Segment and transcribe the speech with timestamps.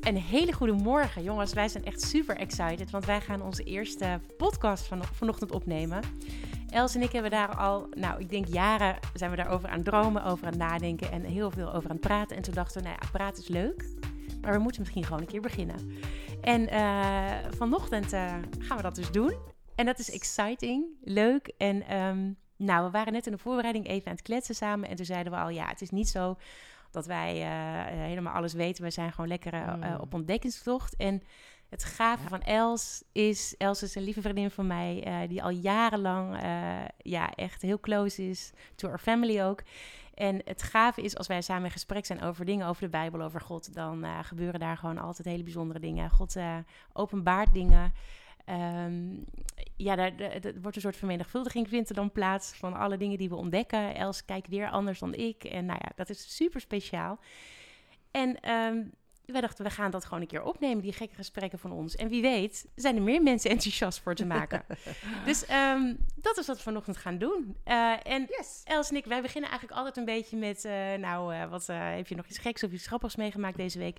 [0.00, 1.52] Een hele goede morgen, jongens.
[1.52, 6.02] Wij zijn echt super excited, want wij gaan onze eerste podcast van, vanochtend opnemen.
[6.68, 10.24] Els en ik hebben daar al, nou, ik denk jaren zijn we daarover aan dromen,
[10.24, 12.36] over aan nadenken en heel veel over aan praten.
[12.36, 13.88] En toen dachten we, nou ja, praten is leuk,
[14.40, 15.76] maar we moeten misschien gewoon een keer beginnen.
[16.40, 19.34] En uh, vanochtend uh, gaan we dat dus doen.
[19.74, 21.52] En dat is exciting, leuk.
[21.56, 24.88] En um, nou, we waren net in de voorbereiding even aan het kletsen samen.
[24.88, 26.36] En toen zeiden we al, ja, het is niet zo
[26.90, 28.84] dat wij uh, helemaal alles weten.
[28.84, 30.96] We zijn gewoon lekker uh, op ontdekkingstocht.
[30.96, 31.22] En
[31.68, 32.28] het gave ja.
[32.28, 33.54] van Els is...
[33.58, 35.26] Els is een lieve vriendin van mij...
[35.28, 36.36] die al jarenlang
[36.98, 38.52] ja, echt heel close is.
[38.74, 39.62] To our family ook.
[40.14, 43.22] En het gave is, als wij samen in gesprek zijn over dingen, over de Bijbel,
[43.22, 43.74] over God...
[43.74, 46.10] dan gebeuren daar gewoon altijd hele bijzondere dingen.
[46.10, 46.36] God
[46.92, 47.92] openbaart dingen...
[48.50, 49.24] Um,
[49.76, 53.28] ja, daar, er wordt een soort vermenigvuldiging vindt er dan plaats van alle dingen die
[53.28, 53.94] we ontdekken.
[53.94, 55.44] Els kijkt weer anders dan ik.
[55.44, 57.18] En nou ja, dat is super speciaal.
[58.10, 58.92] En um,
[59.24, 61.96] wij dachten, we gaan dat gewoon een keer opnemen, die gekke gesprekken van ons.
[61.96, 64.64] En wie weet, zijn er meer mensen enthousiast voor te maken.
[65.24, 67.56] dus um, dat is wat we vanochtend gaan doen.
[67.66, 68.62] Uh, en yes.
[68.64, 70.64] Els en ik, wij beginnen eigenlijk altijd een beetje met...
[70.64, 73.98] Uh, nou, uh, wat heb je nog iets geks of iets grappigs meegemaakt deze week?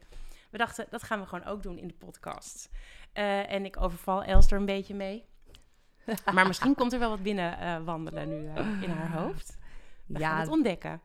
[0.50, 2.70] We dachten, dat gaan we gewoon ook doen in de podcast.
[3.14, 5.26] Uh, en ik overval Els er een beetje mee.
[6.34, 9.58] maar misschien komt er wel wat binnen uh, wandelen nu uh, in haar hoofd.
[10.06, 11.02] We ja, gaan het ontdekken.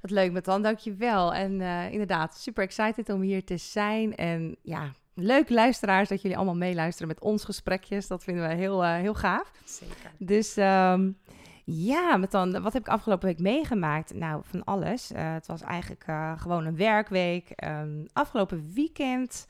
[0.00, 1.34] Wat leuk, Matan, dankjewel.
[1.34, 4.14] En inderdaad, super excited om hier te zijn.
[4.14, 8.06] En ja, leuk luisteraars dat jullie allemaal meeluisteren met ons gesprekjes.
[8.06, 9.50] Dat vinden we heel, heel gaaf.
[9.64, 10.12] Zeker.
[10.18, 10.56] Dus...
[10.56, 11.18] Um,
[11.66, 14.14] ja, met dan, wat heb ik afgelopen week meegemaakt?
[14.14, 15.12] Nou, van alles.
[15.12, 17.52] Uh, het was eigenlijk uh, gewoon een werkweek.
[17.64, 19.46] Um, afgelopen weekend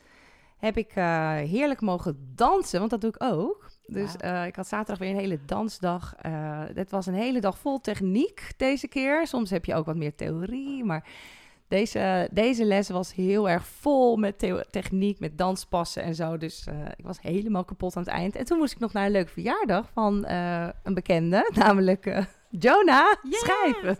[0.57, 3.69] heb ik uh, heerlijk mogen dansen, want dat doe ik ook.
[3.85, 4.45] Dus wow.
[4.45, 6.15] ik had zaterdag weer een hele dansdag.
[6.73, 9.27] het was een hele dag vol techniek deze keer.
[9.27, 11.03] Soms heb je ook wat meer theorie, maar
[11.67, 16.37] deze, deze les was heel erg vol met techniek, met danspassen en zo.
[16.37, 18.35] Dus uh, ik was helemaal kapot aan het eind.
[18.35, 22.25] En toen moest ik nog naar een leuke verjaardag van uh, een bekende, namelijk uh,
[22.49, 23.41] Jonah yeah.
[23.41, 23.97] Schijf.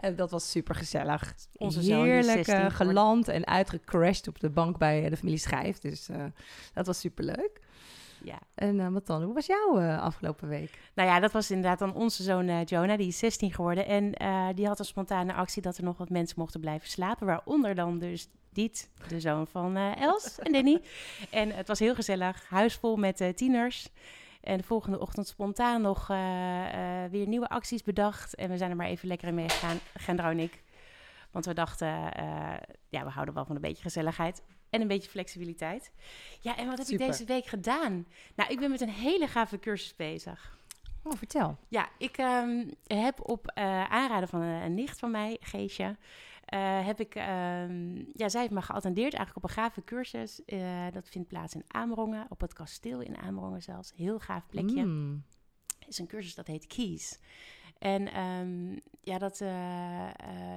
[0.00, 1.34] En dat was super gezellig.
[1.56, 5.78] Onze Heerlijk geland en uitgecrashed op de bank bij de familie Schijf.
[5.78, 6.08] Dus
[6.72, 7.60] dat was super leuk.
[8.24, 8.38] Ja.
[8.54, 9.22] En uh, wat dan?
[9.22, 10.78] Hoe was jouw uh, afgelopen week?
[10.94, 13.86] Nou ja, dat was inderdaad dan onze zoon uh, Jonah, die is 16 geworden.
[13.86, 14.12] En
[14.54, 17.26] die had een spontane actie dat er nog wat mensen mochten blijven slapen.
[17.26, 20.80] Waaronder dan dus Diet, de zoon van Els en Danny.
[21.30, 23.88] En het was heel gezellig, huisvol met tieners.
[24.40, 26.06] En de volgende ochtend spontaan nog
[27.10, 28.34] weer nieuwe acties bedacht.
[28.34, 30.62] En we zijn er maar even lekker in meegegaan, Gendro en ik.
[31.30, 31.86] Want we dachten,
[32.88, 34.42] ja, we houden wel van een beetje gezelligheid.
[34.70, 35.92] En een beetje flexibiliteit.
[36.40, 37.06] Ja, en wat heb Super.
[37.06, 38.06] ik deze week gedaan?
[38.34, 40.58] Nou, ik ben met een hele gave cursus bezig.
[41.02, 41.56] Oh, vertel.
[41.68, 45.96] Ja, ik um, heb op uh, aanraden van een, een, nicht van mij, Geesje,
[46.54, 50.40] uh, heb ik, um, ja, zij heeft me geattendeerd eigenlijk op een gave cursus.
[50.46, 53.92] Uh, dat vindt plaats in Amerongen, op het kasteel in Amerongen zelfs.
[53.94, 54.84] Heel gaaf plekje.
[54.84, 55.24] Mm.
[55.88, 57.18] is een cursus dat heet Keys.
[57.78, 59.40] En um, ja, dat,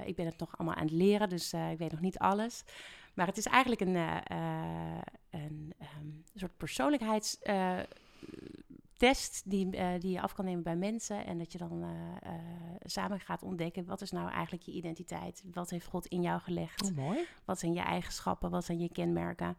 [0.04, 2.64] ik ben het nog allemaal aan het leren, dus ik weet nog niet alles.
[3.14, 4.18] Maar het is eigenlijk een, uh,
[5.30, 6.56] een um, soort
[8.98, 11.26] persoonlijkheidstest die, die je af kan nemen bij mensen.
[11.26, 11.84] En dat je dan
[12.80, 15.44] samen gaat ontdekken, wat is nou eigenlijk je identiteit?
[15.52, 16.82] Wat heeft God in jou gelegd?
[16.82, 17.26] Oh, mooi.
[17.44, 18.50] Wat zijn je eigenschappen?
[18.50, 19.56] Wat zijn je kenmerken?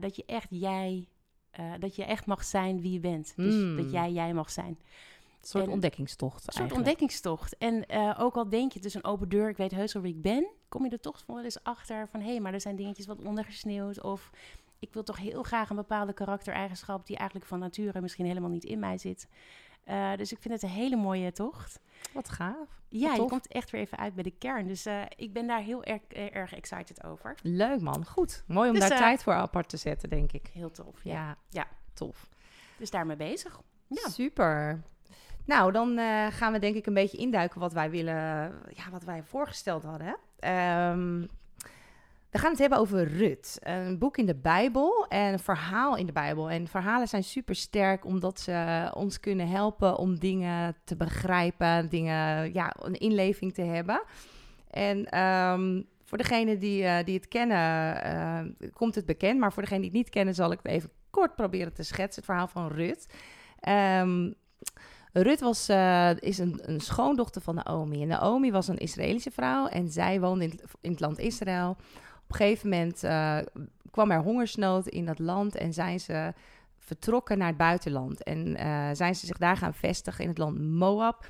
[0.00, 1.08] dat je echt jij,
[1.78, 3.32] dat je echt mag zijn wie je bent.
[3.36, 3.76] Dus Hmm.
[3.76, 4.78] dat jij jij mag zijn.
[5.40, 6.46] Een soort en, ontdekkingstocht.
[6.46, 7.56] Een soort ontdekkingstocht.
[7.58, 7.84] En
[8.18, 10.22] ook al denk je, het is een open deur, ik weet heus wel wie ik
[10.22, 13.06] ben, kom je er toch wel eens achter van hé, hey, maar er zijn dingetjes
[13.06, 14.02] wat ondergesneeuwd.
[14.02, 14.30] Of
[14.86, 18.64] ik wil toch heel graag een bepaalde karaktereigenschap die eigenlijk van nature misschien helemaal niet
[18.64, 19.28] in mij zit.
[19.88, 21.80] Uh, dus ik vind het een hele mooie tocht.
[22.12, 22.82] Wat gaaf.
[22.88, 24.66] Ja, Wat je komt echt weer even uit bij de kern.
[24.66, 27.34] Dus uh, ik ben daar heel erg, erg excited over.
[27.42, 28.44] Leuk man, goed.
[28.46, 30.50] Mooi om dus, daar tijd voor apart te zetten, denk ik.
[30.52, 31.12] Heel tof, ja.
[31.12, 31.66] Ja, ja.
[31.94, 32.28] tof.
[32.76, 33.60] Dus daarmee bezig.
[33.86, 34.08] Ja.
[34.08, 34.82] Super.
[35.44, 38.14] Nou, dan uh, gaan we denk ik een beetje induiken wat wij willen,
[38.70, 40.16] ja, wat wij voorgesteld hadden.
[40.90, 41.28] Um,
[42.34, 46.06] we gaan het hebben over Rut, een boek in de Bijbel en een verhaal in
[46.06, 46.50] de Bijbel.
[46.50, 52.52] En verhalen zijn super sterk omdat ze ons kunnen helpen om dingen te begrijpen, dingen,
[52.52, 54.02] ja, een inleving te hebben.
[54.70, 57.56] En um, voor degenen die, uh, die het kennen,
[58.06, 59.38] uh, komt het bekend.
[59.38, 62.22] Maar voor degenen die het niet kennen, zal ik het even kort proberen te schetsen.
[62.22, 63.06] Het verhaal van Rut.
[64.00, 64.34] Um,
[65.12, 68.02] Rut was, uh, is een, een, schoondochter van Naomi.
[68.02, 71.76] En Naomi was een Israëlische vrouw en zij woonde in, in het land Israël.
[72.24, 73.38] Op een gegeven moment uh,
[73.90, 76.32] kwam er hongersnood in dat land en zijn ze
[76.78, 78.22] vertrokken naar het buitenland.
[78.22, 81.26] En uh, zijn ze zich daar gaan vestigen in het land Moab.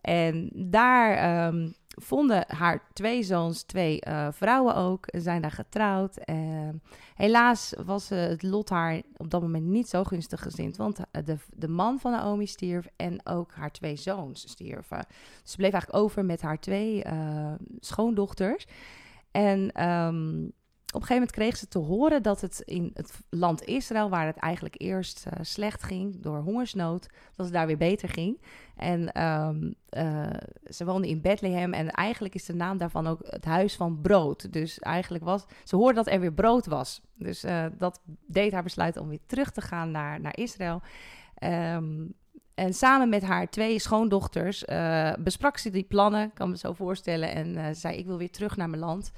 [0.00, 6.18] En daar um, vonden haar twee zoons, twee eh, vrouwen ook, zijn daar getrouwd.
[6.24, 6.68] Uh,
[7.14, 11.68] helaas was het lot haar op dat moment niet zo gunstig gezind, want de, de
[11.68, 15.06] man van Naomi stierf en ook haar twee zoons stierven.
[15.42, 17.04] Dus ze bleef eigenlijk over met haar twee
[17.80, 18.66] schoondochters.
[19.36, 20.52] En um,
[20.86, 24.26] op een gegeven moment kreeg ze te horen dat het in het land Israël, waar
[24.26, 28.40] het eigenlijk eerst uh, slecht ging door hongersnood, dat het daar weer beter ging.
[28.76, 30.26] En um, uh,
[30.70, 34.52] ze woonde in Bethlehem en eigenlijk is de naam daarvan ook het huis van brood.
[34.52, 37.02] Dus eigenlijk was, ze hoorde dat er weer brood was.
[37.14, 40.82] Dus uh, dat deed haar besluiten om weer terug te gaan naar, naar Israël.
[41.42, 42.14] Um,
[42.56, 44.64] en samen met haar twee schoondochters
[45.18, 47.34] besprak ze die plannen, kan me zo voorstellen.
[47.34, 49.12] En zei: Ik wil weer terug naar mijn land.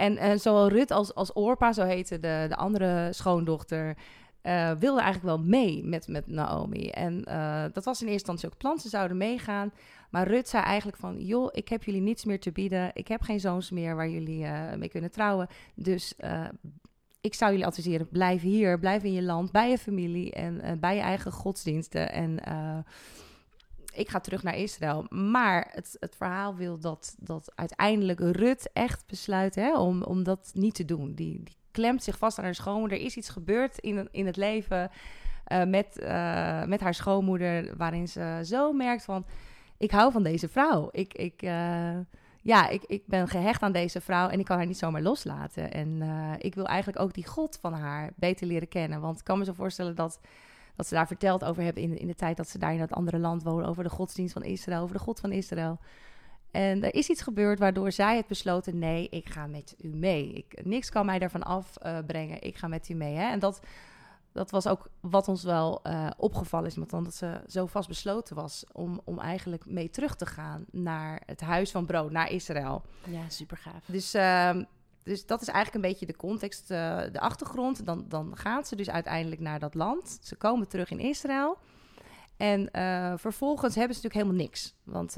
[0.00, 3.96] En, en zowel Rut als, als Orpa, zo heette de, de andere schoondochter,
[4.42, 6.88] uh, wilde eigenlijk wel mee met, met Naomi.
[6.88, 9.72] En uh, dat was in eerste instantie ook plan, ze zouden meegaan.
[10.10, 12.90] Maar Rut zei eigenlijk van, joh, ik heb jullie niets meer te bieden.
[12.92, 15.48] Ik heb geen zoons meer waar jullie uh, mee kunnen trouwen.
[15.74, 16.14] Dus
[17.20, 20.94] ik zou jullie adviseren, blijf hier, blijf in je land, bij je familie en bij
[20.94, 22.12] je eigen godsdiensten.
[22.12, 22.38] En
[23.94, 25.06] ik ga terug naar Israël.
[25.10, 30.50] Maar het, het verhaal wil dat, dat uiteindelijk Rut echt besluit hè, om, om dat
[30.54, 31.14] niet te doen.
[31.14, 32.98] Die, die klemt zich vast aan haar schoonmoeder.
[32.98, 34.90] Er is iets gebeurd in, in het leven
[35.46, 35.96] uh, met,
[36.66, 39.26] met haar schoonmoeder, waarin ze zo merkt van...
[39.78, 40.88] Ik hou van deze vrouw.
[40.92, 41.42] Ik, ik,
[42.42, 45.72] ja, ik, ik ben gehecht aan deze vrouw en ik kan haar niet zomaar loslaten.
[45.72, 46.02] En
[46.38, 49.00] ik wil eigenlijk ook die God van haar beter leren kennen.
[49.00, 50.20] Want ik kan me zo voorstellen dat
[50.76, 52.92] wat ze daar verteld over hebben in, in de tijd dat ze daar in dat
[52.92, 53.68] andere land wonen.
[53.68, 55.78] Over de godsdienst van Israël, over de God van Israël.
[56.50, 60.32] En er is iets gebeurd waardoor zij het besloten: nee, ik ga met u mee.
[60.32, 62.42] Ik, niks kan mij daarvan afbrengen.
[62.42, 63.14] Ik ga met u mee.
[63.14, 63.30] Hè?
[63.30, 63.60] En dat,
[64.32, 66.76] dat was ook wat ons wel uh, opgevallen is.
[66.76, 71.22] Want dat ze zo vast besloten was om, om eigenlijk mee terug te gaan naar
[71.26, 72.82] het huis van brood, naar Israël.
[73.06, 73.84] Ja, super gaaf.
[73.86, 74.56] Dus uh,
[75.02, 77.86] dus dat is eigenlijk een beetje de context, uh, de achtergrond.
[77.86, 80.18] Dan, dan gaan ze dus uiteindelijk naar dat land.
[80.22, 81.58] Ze komen terug in Israël.
[82.36, 84.74] En uh, vervolgens hebben ze natuurlijk helemaal niks.
[84.84, 85.16] Want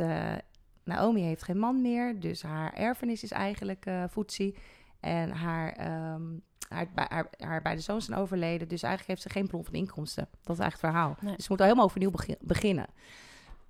[0.85, 2.20] Naomi heeft geen man meer.
[2.20, 4.56] Dus haar erfenis is eigenlijk uh, Futsi.
[5.03, 5.69] En haar,
[6.15, 8.69] um, haar, haar, haar, beide zoons zijn overleden.
[8.69, 10.29] Dus eigenlijk heeft ze geen bron van inkomsten.
[10.43, 11.17] Dat is eigenlijk het verhaal.
[11.21, 11.37] Nee.
[11.37, 12.87] Dus ze moet al helemaal overnieuw begin beginnen.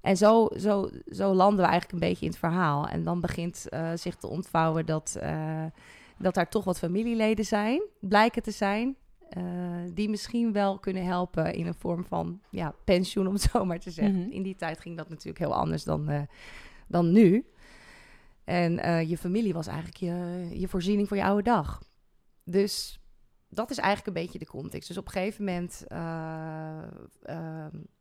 [0.01, 2.89] En zo, zo, zo landen we eigenlijk een beetje in het verhaal.
[2.89, 5.17] En dan begint zich te ontvouwen dat
[6.23, 8.97] dat daar toch wat familieleden zijn, blijken te zijn.
[9.37, 9.45] Uh,
[9.95, 13.79] die misschien wel kunnen helpen in een vorm van ja, pensioen, om het zo maar
[13.79, 14.15] te zeggen.
[14.15, 14.33] Mm -hmm.
[14.33, 16.21] In die tijd ging dat natuurlijk heel anders dan, uh,
[16.87, 17.45] dan nu.
[18.45, 21.83] En uh, je familie was eigenlijk je, je voorziening voor je oude dag.
[22.45, 23.01] Dus
[23.49, 24.89] dat is eigenlijk een beetje de context.
[24.89, 25.85] Dus op een gegeven moment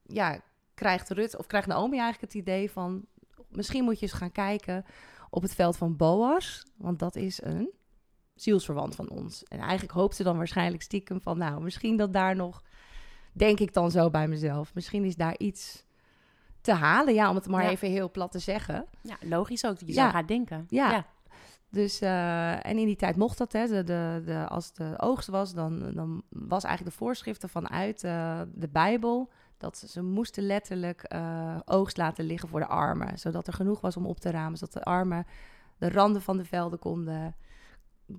[0.04, 0.42] ja,
[0.74, 3.06] krijgt Rut of krijgt Naomi eigenlijk het idee van...
[3.50, 4.86] misschien moet je eens gaan kijken
[5.30, 6.66] op het veld van Boas.
[6.78, 7.72] Want dat is een
[8.36, 9.44] zielsverwant van ons.
[9.44, 12.64] En eigenlijk hoopt ze dan waarschijnlijk stiekem van, nou, misschien dat daar nog,
[13.34, 15.86] denk ik dan zo bij mezelf, misschien is daar iets
[16.62, 17.70] te halen, ja, om het maar ja.
[17.70, 18.86] even heel plat te zeggen.
[19.02, 20.06] Ja, logisch ook, dat je ja.
[20.06, 20.66] zo gaat denken.
[20.70, 20.92] Ja.
[20.92, 21.06] ja.
[21.70, 23.68] Dus, uh, en in die tijd mocht dat, hè.
[23.68, 28.42] De, de, de, als de oogst was, dan, dan was eigenlijk de voorschriften vanuit uh,
[28.54, 29.30] de Bijbel...
[29.58, 33.20] dat ze, ze moesten letterlijk uh, oogst laten liggen voor de armen.
[33.20, 34.58] Zodat er genoeg was om op te ramen.
[34.58, 35.26] Zodat de armen
[35.78, 37.36] de randen van de velden konden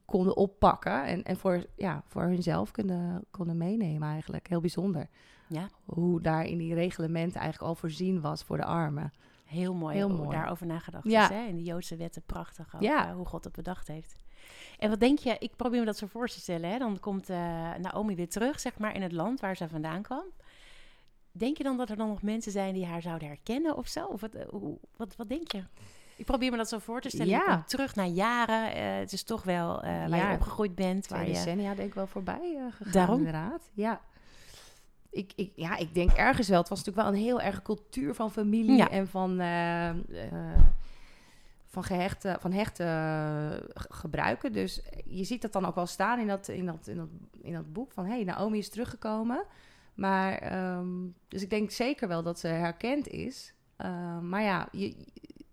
[0.04, 4.48] konden oppakken en, en voor, ja, voor hunzelf kunnen, konden meenemen eigenlijk.
[4.48, 5.08] Heel bijzonder.
[5.52, 5.68] Ja.
[5.84, 9.12] Hoe daar in die reglementen eigenlijk al voorzien was voor de armen.
[9.44, 10.30] Heel mooi Heel mooi.
[10.30, 11.22] daarover nagedacht ja.
[11.22, 11.36] is.
[11.36, 11.44] Hè?
[11.44, 13.08] In de Joodse wetten prachtig ook, ja.
[13.08, 14.16] Uh, hoe God het bedacht heeft.
[14.78, 16.70] En wat denk je, ik probeer me dat zo voor te stellen.
[16.70, 16.78] Hè?
[16.78, 17.36] Dan komt uh,
[17.74, 20.24] Naomi weer terug, zeg maar, in het land waar ze vandaan kwam.
[21.32, 24.04] Denk je dan dat er dan nog mensen zijn die haar zouden herkennen of zo?
[24.04, 25.62] Of wat, uh, hoe, wat, wat denk je?
[26.16, 27.26] Ik probeer me dat zo voor te stellen.
[27.26, 27.62] Ja.
[27.66, 28.76] Terug naar jaren.
[28.76, 30.30] Uh, het is toch wel uh, waar ja.
[30.30, 31.08] je opgegroeid bent.
[31.08, 31.32] Waar je...
[31.32, 33.18] decennia denk ik wel voorbij uh, gegaan, Daarom?
[33.18, 33.70] inderdaad.
[33.72, 34.00] Ja.
[35.12, 36.60] Ik, ik, ja, ik denk ergens wel.
[36.60, 38.90] Het was natuurlijk wel een heel erg cultuur van familie ja.
[38.90, 39.36] en van,
[41.66, 44.52] van, gehechte, van hechte gebruiken.
[44.52, 47.08] Dus je ziet dat dan ook wel staan in dat, in dat, in dat,
[47.42, 48.04] in dat boek van...
[48.04, 49.44] hé, hey, Naomi is teruggekomen.
[49.94, 53.54] Maar, um, dus ik denk zeker wel dat ze herkend is...
[53.78, 54.96] Uh, maar ja, je,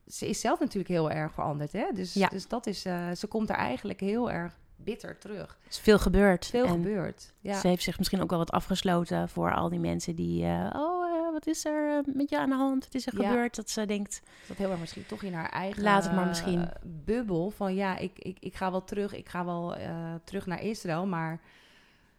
[0.08, 1.72] ze is zelf natuurlijk heel erg veranderd.
[1.72, 1.86] Hè?
[1.94, 2.28] Dus, ja.
[2.28, 5.58] dus dat is, uh, ze komt er eigenlijk heel erg bitter terug.
[5.64, 6.46] Er is veel gebeurd.
[6.46, 7.34] Veel en gebeurd.
[7.40, 7.60] Ja.
[7.60, 10.44] Ze heeft zich misschien ook wel wat afgesloten voor al die mensen die.
[10.44, 12.84] Uh, oh, uh, wat is er met je aan de hand?
[12.84, 13.30] Wat is er ja.
[13.30, 13.56] gebeurd?
[13.56, 14.22] Dat ze denkt.
[14.48, 15.84] Dat heel erg misschien toch in haar eigen.
[15.84, 16.70] Laat het maar misschien.
[16.84, 19.14] bubbel van ja, ik, ik, ik ga wel terug.
[19.14, 19.76] Ik ga wel
[20.24, 21.06] terug naar Israël.
[21.06, 21.40] Maar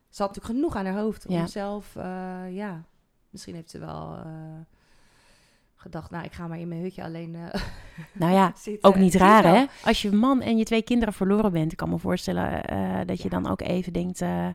[0.09, 1.47] ze had natuurlijk genoeg aan haar hoofd om ja.
[1.47, 1.95] zelf.
[2.51, 2.85] ja,
[3.31, 4.19] misschien heeft ze wel
[5.81, 7.55] gedacht, nou, ik ga maar in mijn hutje alleen uh,
[8.13, 9.65] Nou ja, ook niet raar hè?
[9.85, 13.23] Als je man en je twee kinderen verloren bent, ik kan me voorstellen uh, dat
[13.23, 14.47] je dan ook even denkt, uh,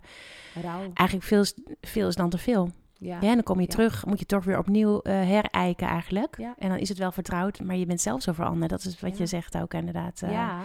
[0.93, 2.71] eigenlijk veel is, veel is dan te veel.
[2.97, 3.17] Ja.
[3.21, 6.37] ja en dan kom je terug, moet je toch weer opnieuw herijken eigenlijk.
[6.57, 8.71] En dan is het wel vertrouwd, maar je bent zelf zo veranderd.
[8.71, 10.23] Dat is wat je zegt ook inderdaad.
[10.29, 10.61] ja.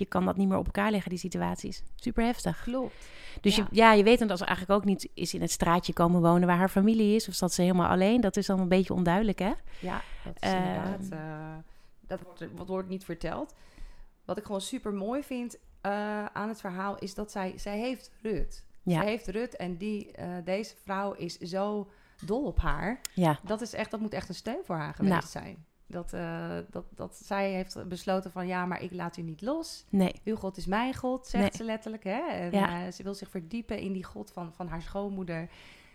[0.00, 1.82] Je kan dat niet meer op elkaar leggen, die situaties.
[1.96, 2.62] Super heftig.
[2.62, 2.94] Klopt.
[3.40, 3.66] Dus ja.
[3.70, 6.20] Je, ja, je weet dan dat ze eigenlijk ook niet is in het straatje komen
[6.20, 7.28] wonen waar haar familie is.
[7.28, 8.20] Of dat ze helemaal alleen.
[8.20, 9.52] Dat is dan een beetje onduidelijk, hè?
[9.78, 11.08] Ja, dat is inderdaad...
[11.12, 11.56] Uh,
[12.06, 13.54] dat wordt, wat wordt niet verteld.
[14.24, 16.98] Wat ik gewoon super mooi vind uh, aan het verhaal...
[16.98, 18.64] is dat zij, zij heeft Rut.
[18.82, 19.00] Ja.
[19.00, 21.90] Zij heeft Rut en die, uh, deze vrouw is zo
[22.24, 23.00] dol op haar.
[23.14, 23.38] Ja.
[23.42, 25.26] Dat, is echt, dat moet echt een steun voor haar geweest nou.
[25.26, 25.64] zijn.
[25.90, 29.84] Dat, uh, dat, dat zij heeft besloten van ja, maar ik laat u niet los.
[29.88, 30.14] Nee.
[30.24, 32.04] Uw God is mijn God, zegt ze letterlijk.
[32.04, 32.20] Hè?
[32.20, 32.86] En ja.
[32.86, 35.48] uh, ze wil zich verdiepen in die God van, van haar schoonmoeder.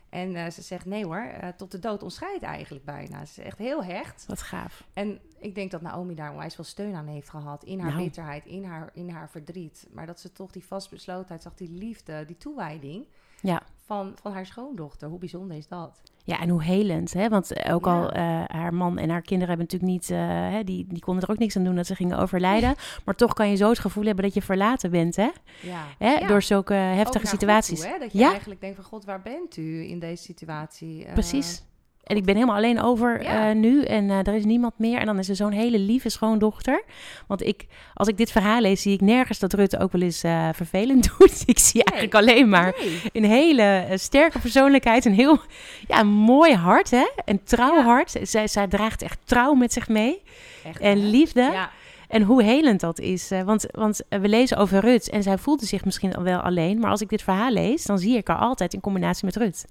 [0.09, 3.25] En uh, ze zegt nee hoor, tot de dood ontscheidt eigenlijk bijna.
[3.25, 4.25] Ze is echt heel hecht.
[4.27, 4.83] Wat gaaf.
[4.93, 7.63] En ik denk dat Naomi daar onwijs veel steun aan heeft gehad.
[7.63, 8.03] In haar nou.
[8.03, 9.87] bitterheid, in haar, in haar verdriet.
[9.91, 13.07] Maar dat ze toch die vastbeslotenheid zag, die liefde, die toewijding
[13.41, 13.61] ja.
[13.85, 15.07] van, van haar schoondochter.
[15.07, 16.01] Hoe bijzonder is dat?
[16.27, 17.13] Ja, en hoe helend.
[17.13, 17.29] Hè?
[17.29, 20.10] Want ook al uh, haar man en haar kinderen hebben natuurlijk niet...
[20.10, 20.17] Uh,
[20.53, 22.75] hè, die, die konden er ook niks aan doen dat ze gingen overlijden.
[23.05, 25.29] Maar toch kan je zo het gevoel hebben dat je verlaten bent, hè?
[25.62, 25.84] Ja.
[25.98, 26.27] Hè?
[26.27, 27.82] Door zulke heftige situaties.
[27.82, 28.00] Toe, hè?
[28.00, 28.86] Dat je eigenlijk denkt van...
[28.86, 31.05] God, waar bent u in deze situatie?
[31.13, 31.63] Precies.
[32.05, 33.50] En ik ben helemaal alleen over ja.
[33.50, 35.00] uh, nu en uh, er is niemand meer.
[35.00, 36.83] En dan is er zo'n hele lieve schoondochter.
[37.27, 40.24] Want ik, als ik dit verhaal lees, zie ik nergens dat Rutte ook wel eens
[40.24, 41.43] uh, vervelend doet.
[41.45, 41.93] Ik zie nee.
[41.93, 43.01] eigenlijk alleen maar nee.
[43.13, 45.05] een hele sterke persoonlijkheid.
[45.05, 45.39] Een heel
[45.88, 47.09] ja, mooi hart, hè?
[47.25, 47.83] Een trouw ja.
[47.83, 48.15] hart.
[48.21, 50.21] Zij, zij draagt echt trouw met zich mee.
[50.63, 51.41] Echt, en liefde.
[51.41, 51.69] Ja.
[52.07, 53.31] En hoe helend dat is.
[53.45, 56.79] want, want we lezen over Rut en zij voelde zich misschien wel alleen.
[56.79, 59.65] Maar als ik dit verhaal lees, dan zie ik haar altijd in combinatie met Rut.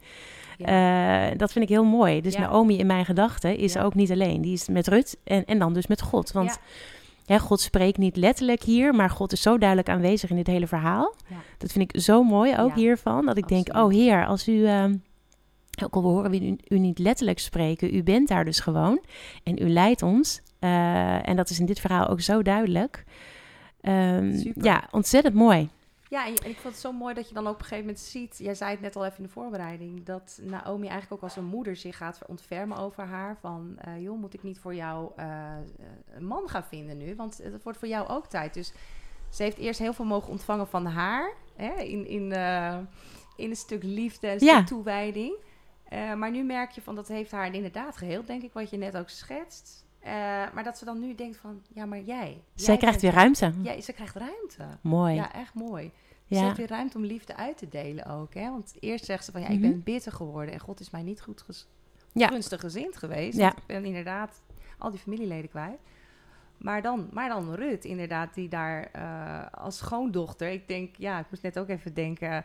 [0.57, 1.31] Ja.
[1.31, 2.21] Uh, dat vind ik heel mooi.
[2.21, 2.41] Dus ja.
[2.41, 3.83] Naomi in mijn gedachten is ja.
[3.83, 4.43] ook niet alleen.
[4.43, 6.33] Die is met Rut en, en dan dus met God.
[6.33, 6.59] Want.
[7.41, 11.15] God spreekt niet letterlijk hier, maar God is zo duidelijk aanwezig in dit hele verhaal.
[11.59, 13.27] Dat vind ik zo mooi ook hiervan.
[13.27, 13.65] Dat ik Absoluut.
[13.67, 14.53] denk, oh Heer, als u...
[14.53, 14.85] Uh,
[15.85, 19.05] ook al horen we u, u, niet letterlijk spreken, u bent daar dus gewoon.
[19.43, 20.41] En u leidt ons.
[20.61, 23.05] Uh, en dat is in dit verhaal ook zo duidelijk.
[23.83, 25.69] Um, ja, ontzettend mooi.
[26.15, 28.05] Ja, en, ik vond het zo mooi dat je dan ook op een gegeven moment
[28.05, 28.39] ziet...
[28.39, 30.05] Jij zei het net al even in de voorbereiding...
[30.05, 33.37] dat Naomi eigenlijk ook als een moeder zich gaat ontfermen over haar.
[33.41, 35.25] Van, uh, joh, moet ik niet voor jou uh,
[36.15, 37.15] een man gaan vinden nu?
[37.15, 38.55] Want het wordt voor jou ook tijd.
[38.55, 38.73] Dus
[39.29, 41.33] ze heeft eerst heel veel mogen ontvangen van haar.
[41.57, 42.79] Hè, in, in, uh,
[43.37, 44.55] in een stuk liefde, een ja.
[44.55, 45.37] stuk toewijding.
[45.91, 48.97] maar nu merk je van, dat heeft haar inderdaad geheeld, denk ik, wat je net
[48.97, 49.85] ook schetst.
[50.07, 50.11] Uh,
[50.55, 52.43] maar dat ze dan nu denkt van, ja, maar jij.
[52.55, 53.53] Zij jij krijgt weer ruimte.
[53.63, 54.79] Ja, ze krijgt ruimte.
[54.81, 55.15] Mooi.
[55.15, 55.93] Ja, echt mooi.
[56.27, 56.39] Ja.
[56.39, 58.35] Ze heeft weer ruimte om liefde uit te delen ook.
[58.35, 58.51] Hè?
[58.51, 59.81] Want eerst zegt ze van, ja, ik ben mhm.
[59.81, 60.55] bitter geworden.
[60.55, 61.67] En God is mij niet goed ges
[62.13, 62.29] ja.
[62.29, 63.39] gunstig gezind geweest.
[63.39, 63.57] Ja.
[63.57, 64.43] Ik ben inderdaad
[64.79, 65.79] al die familieleden kwijt.
[66.57, 70.51] Maar dan, maar dan Rut, inderdaad, die daar uh, als schoondochter...
[70.51, 72.45] Ik denk, ja, ik moest net ook even denken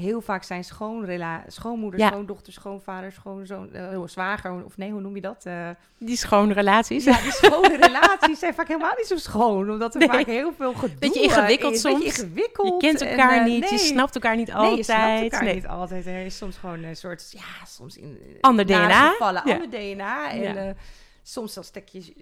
[0.00, 2.08] heel vaak zijn schoonrela schoonmoeder, ja.
[2.08, 5.44] schoondochter, schoonvader, schoonzoon, uh, zwager, of nee, hoe noem je dat?
[5.46, 7.04] Uh, die schone relaties.
[7.04, 10.08] Ja, die schone relaties zijn vaak helemaal niet zo schoon, omdat er nee.
[10.08, 11.80] vaak heel veel gedoe Beetje ingewikkeld is.
[11.80, 12.04] soms.
[12.04, 12.82] Beetje ingewikkeld.
[12.82, 13.72] Je kent elkaar en, uh, niet, nee.
[13.72, 14.68] je snapt elkaar niet altijd.
[14.70, 15.54] Nee, je snapt elkaar nee.
[15.54, 16.06] niet altijd.
[16.06, 18.18] Er is soms gewoon een soort, ja, soms in...
[18.40, 19.10] Ander DNA.
[19.10, 19.52] Gevallen, ja.
[19.52, 20.30] ander DNA.
[20.30, 20.74] En ja.
[21.22, 22.14] soms dan stek je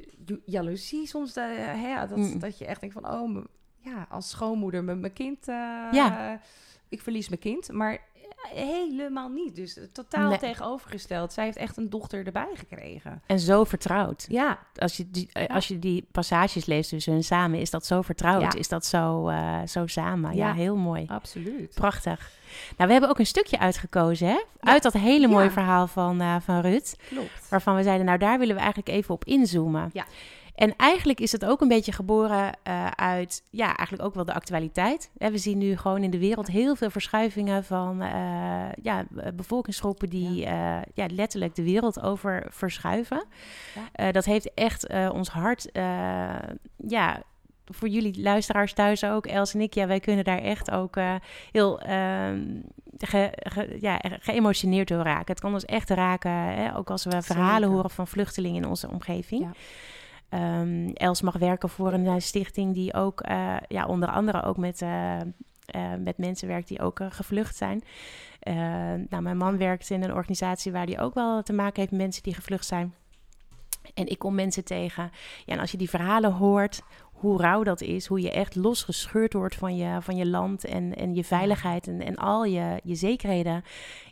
[0.45, 2.39] jaloezie, soms hè, dat, mm.
[2.39, 3.45] dat je echt denkt van, oh,
[3.79, 5.47] ja, als schoonmoeder, mijn kind...
[5.93, 6.41] ja
[6.89, 7.73] ik verlies mijn kind.
[7.73, 9.57] Maar eh, helemaal niet.
[9.57, 10.39] Dus totaal nee.
[10.39, 11.33] tegenovergesteld.
[11.33, 13.23] Zij heeft echt een dochter erbij gekregen.
[13.27, 14.27] En zo vertrouwd.
[14.29, 14.59] Ja.
[14.75, 15.45] Als je die, ja.
[15.45, 18.53] als je die passages leest tussen hun samen, is dat zo vertrouwd.
[18.53, 18.59] Ja.
[18.59, 20.37] Is dat zo, uh, zo samen.
[20.37, 20.47] Ja.
[20.47, 20.55] ja.
[20.55, 21.05] heel mooi.
[21.07, 21.75] Absoluut.
[21.75, 22.31] Prachtig.
[22.77, 24.43] Nou, we hebben ook een stukje uitgekozen, hè?
[24.61, 26.97] Uit dat hele mooie verhaal van, uh, van Rut.
[27.09, 27.49] Klopt.
[27.49, 29.91] Waarvan we zeiden, nou daar willen we eigenlijk even op inzoomen.
[29.93, 30.07] Ja.
[30.59, 34.35] En eigenlijk is het ook een beetje geboren uh, uit, ja, eigenlijk ook wel de
[34.35, 35.11] actualiteit.
[35.15, 40.37] we zien nu gewoon in de wereld heel veel verschuivingen van uh, ja, bevolkingsgroepen die
[40.37, 40.79] ja.
[40.79, 41.07] Uh, ja.
[41.11, 43.25] letterlijk de wereld over verschuiven.
[43.95, 44.13] Ja.
[44.13, 45.69] dat heeft echt ons hart,
[46.77, 47.23] ja,
[47.65, 50.97] voor jullie luisteraars thuis ook, Els en ik, ja, wij kunnen daar echt ook
[51.53, 52.41] heel ehm,
[52.99, 55.33] ge, ge, ja, geëmotioneerd door raken.
[55.33, 57.75] Het kan ons echt raken, hè, ook als we verhalen Zeker.
[57.75, 59.43] horen van vluchtelingen in onze omgeving.
[59.43, 59.51] Ja.
[60.31, 64.57] Um, Els mag werken voor een uh, stichting die ook, uh, ja, onder andere ook
[64.57, 65.21] met, uh,
[65.99, 67.83] met mensen werkt die ook gevlucht zijn.
[69.09, 72.01] nou, mijn man werkt in een organisatie waar die ook wel te maken heeft met
[72.01, 72.95] mensen die gevlucht zijn.
[73.95, 75.11] En ik kom mensen tegen.
[75.45, 76.83] Ja, en als je die verhalen hoort,
[77.19, 78.07] hoe rauw dat is.
[78.07, 82.05] Hoe je echt losgescheurd wordt van je, van je land en, en je veiligheid en,
[82.05, 83.65] en al je, je zekerheden.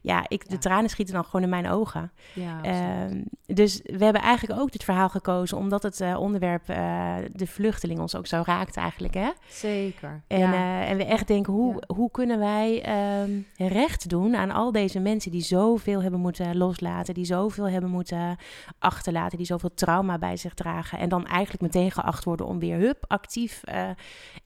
[0.03, 2.13] Ja, ik, de tranen schieten dan gewoon in mijn ogen.
[2.35, 7.15] Ja, Ehm, dus we hebben eigenlijk ook dit verhaal gekozen omdat het eh, onderwerp eh,
[7.33, 9.15] de vluchteling ons ook zo raakt eigenlijk.
[9.15, 9.31] Hè?
[9.49, 10.23] zeker.
[10.27, 10.53] En, ja.
[10.53, 13.31] eh, en we echt denken, hoe, hoe kunnen wij ehm,
[13.73, 18.37] recht doen aan al deze mensen die zoveel hebben moeten loslaten, die zoveel hebben moeten
[18.79, 20.99] achterlaten, die zoveel trauma bij zich dragen.
[20.99, 23.91] En dan eigenlijk meteen geacht worden om weer hup, actief eh,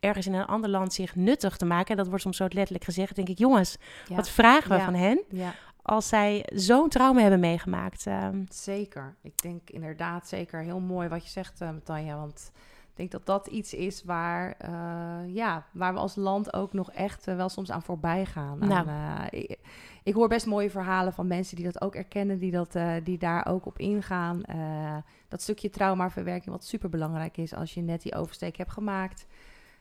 [0.01, 1.91] ergens in een ander land zich nuttig te maken.
[1.91, 3.17] En dat wordt soms zo letterlijk gezegd.
[3.17, 3.77] Denk ik, jongens,
[4.09, 4.17] ja.
[4.17, 4.85] wat vragen we Ja.
[4.85, 5.55] van hen ja.
[5.83, 8.07] als zij zo'n trauma hebben meegemaakt?
[8.07, 9.15] Ehm, Zeker.
[9.23, 12.17] Ik denk inderdaad zeker heel mooi wat je zegt, eh Tanja.
[12.17, 12.53] Want
[12.91, 16.91] ik denk dat dat iets is waar, eh, ja, waar we als land ook nog
[16.93, 18.59] echt eh, wel soms aan voorbij gaan.
[18.59, 18.73] Nou.
[18.89, 19.57] Aan, eh,
[20.03, 23.19] ik, hoor best mooie verhalen van mensen die dat ook erkennen, die, dat, eh, die
[23.19, 24.45] daar ook op ingaan.
[24.45, 24.97] Eh,
[25.29, 29.27] dat stukje traumaverwerking, wat super belangrijk is als je net die oversteek hebt gemaakt.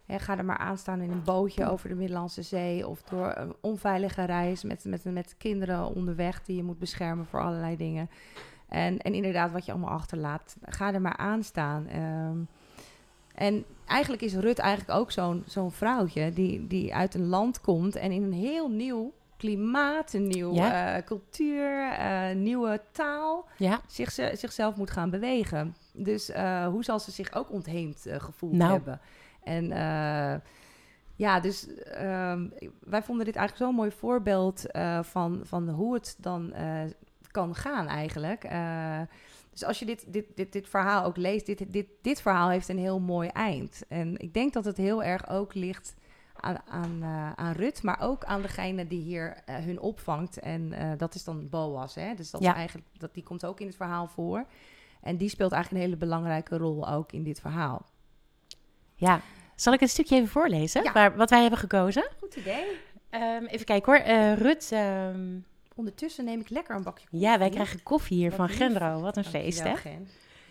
[0.05, 3.33] Hè, ga er maar aan staan in een bootje over de Middellandse Zee of door
[3.35, 8.09] een onveilige reis met, met, met kinderen onderweg die je moet beschermen voor allerlei dingen.
[8.67, 11.87] En, en inderdaad, wat je allemaal achterlaat, ga er maar aan staan.
[11.87, 12.37] Ehm,
[13.35, 17.95] en eigenlijk is Rut eigenlijk ook zo'n zo'n vrouwtje die, die uit een land komt
[17.95, 21.01] en in een heel nieuw klimaat, een nieuwe Ja.
[21.05, 25.75] cultuur, eh, nieuwe taal ja, zich, zichzelf moet gaan bewegen.
[25.93, 28.71] Dus eh, hoe zal ze zich ook ontheemd eh, gevoeld Nou.
[28.71, 28.99] hebben?
[29.43, 30.39] En eh,
[31.15, 32.47] ja, dus ehm,
[32.79, 36.81] wij vonden dit eigenlijk zo'n mooi voorbeeld eh, van, van hoe het dan eh,
[37.31, 38.43] kan gaan eigenlijk.
[38.43, 38.99] Eh,
[39.51, 42.69] dus als je dit, dit, dit, dit verhaal ook leest, dit, dit, dit verhaal heeft
[42.69, 43.81] een heel mooi eind.
[43.87, 45.95] En ik denk dat het heel erg ook ligt
[46.41, 50.39] aan, aan, eh, aan Rut, maar ook aan degene die hier eh, hun opvangt.
[50.39, 51.95] En eh, dat is dan Boas.
[51.95, 52.13] Hè?
[52.15, 52.49] Dus dat Ja.
[52.51, 54.45] is eigenlijk, dat, die komt ook in het verhaal voor.
[55.01, 57.85] En die speelt eigenlijk een hele belangrijke rol ook in dit verhaal.
[58.95, 59.21] ja.
[59.55, 60.83] Zal ik een stukje even voorlezen?
[60.83, 60.91] Ja.
[60.91, 62.09] Waar, wat wij hebben gekozen?
[62.19, 62.65] Goed idee.
[63.09, 64.33] Ehm, even kijken hoor.
[64.35, 65.37] Rut, ehm,
[65.75, 67.19] Ondertussen neem ik lekker een bakje koffie.
[67.27, 68.57] ja, wij krijgen koffie hier Wat van lief.
[68.57, 69.01] Gendro.
[69.01, 69.75] Wat een feest, hè?
[69.75, 70.07] Gen.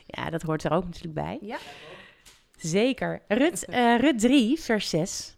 [0.07, 1.39] Ja, dat hoort er ook natuurlijk bij.
[1.41, 1.59] Ja.
[2.57, 3.23] Zeker.
[3.29, 3.65] Rut,
[4.01, 5.37] Rut 3, vers 6.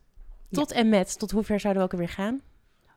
[0.50, 2.40] Tot en met, tot hoe ver zouden we ook alweer gaan?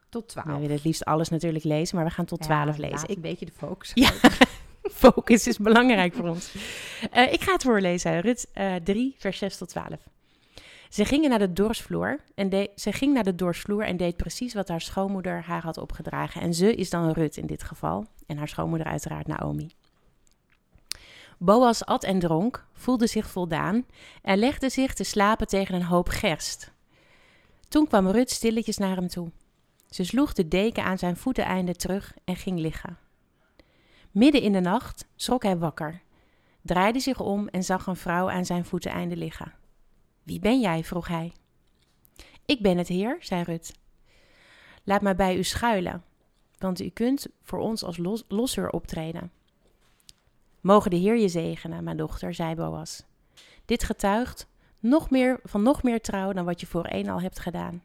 [0.10, 0.48] Tot 12.
[0.48, 2.95] We willen het liefst alles natuurlijk lezen, maar we gaan tot 12 lezen.
[2.95, 3.91] Laat Ik, een beetje de focus.
[3.93, 4.11] Ja.
[5.03, 6.55] focus is belangrijk voor ons.
[7.11, 8.22] Eh, ik ga het voorlezen.
[8.22, 9.89] Rut eh 3, vers 6 tot 12.
[10.89, 14.53] Ze, gingen naar de dorsvloer en de, ze ging naar de dorsvloer en deed precies
[14.53, 16.42] wat haar schoonmoeder haar had opgedragen.
[16.42, 18.05] En ze is dan Rut in dit geval.
[18.27, 19.72] En haar schoonmoeder uiteraard Naomi.
[21.37, 23.85] Boas at en dronk, voelde zich voldaan
[24.22, 26.73] en legde zich te slapen tegen een hoop gerst.
[27.74, 29.31] Toen kwam Rut stilletjes naar hem toe.
[29.90, 32.98] Ze sloeg de deken aan zijn voeteneinde terug en ging liggen.
[34.12, 36.01] Midden in de nacht schrok hij wakker,
[36.62, 39.53] draaide zich om en zag een vrouw aan zijn voeteneinde liggen.
[40.24, 40.83] Wie ben jij?
[40.83, 41.33] vroeg hij.
[42.46, 43.74] Ik ben het heer, zei Rut.
[44.83, 46.03] Laat mij bij u schuilen,
[46.57, 49.31] want u kunt voor ons als los losser optreden.
[50.62, 53.03] Mogen de Heer je zegenen, mijn dochter, zei Boas.
[53.66, 54.48] Dit getuigt
[54.83, 57.83] nog meer, van nog meer trouw dan wat je voorheen al hebt gedaan.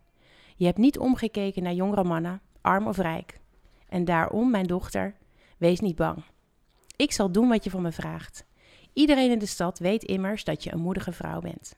[0.57, 3.41] Je hebt niet omgekeken naar jongere mannen, arm of rijk.
[3.89, 5.15] En daarom, mijn dochter,
[5.59, 6.23] wees niet bang.
[6.97, 8.45] Ik zal doen wat je van me vraagt.
[8.93, 11.77] Iedereen in de stad weet immers dat je een moedige vrouw bent.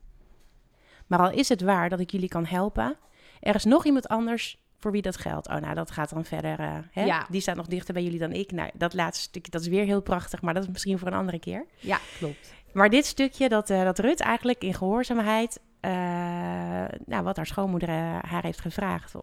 [1.06, 2.96] Maar al is het waar dat ik jullie kan helpen,
[3.40, 5.48] er is nog iemand anders voor wie dat geldt.
[5.48, 6.58] Oh, nou, dat gaat dan verder.
[6.58, 7.04] eh, hè?
[7.04, 7.26] Ja.
[7.30, 8.52] Die staat nog dichter bij jullie dan ik.
[8.52, 11.14] Nou, dat laatste stukje, dat is weer heel prachtig, maar dat is misschien voor een
[11.14, 11.66] andere keer.
[11.78, 12.52] Ja, klopt.
[12.72, 15.90] Maar dit stukje, dat, eh, dat Rut eigenlijk in gehoorzaamheid, eh,
[17.06, 19.14] nou, wat haar schoonmoeder eh, haar heeft gevraagd,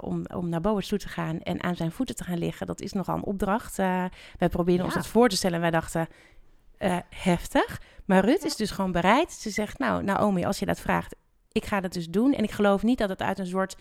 [0.00, 2.80] om, om naar Boas toe te gaan en aan zijn voeten te gaan liggen, dat
[2.80, 3.76] is nogal een opdracht.
[3.76, 6.08] Wij probeerden ons dat voor te stellen en wij dachten,
[7.08, 7.80] heftig.
[8.04, 9.32] Maar Rut is dus gewoon bereid.
[9.32, 11.14] Ze zegt, nou, Naomi, als je dat vraagt,
[11.52, 12.32] ik ga dat dus doen.
[12.32, 13.76] En ik geloof niet dat het uit een soort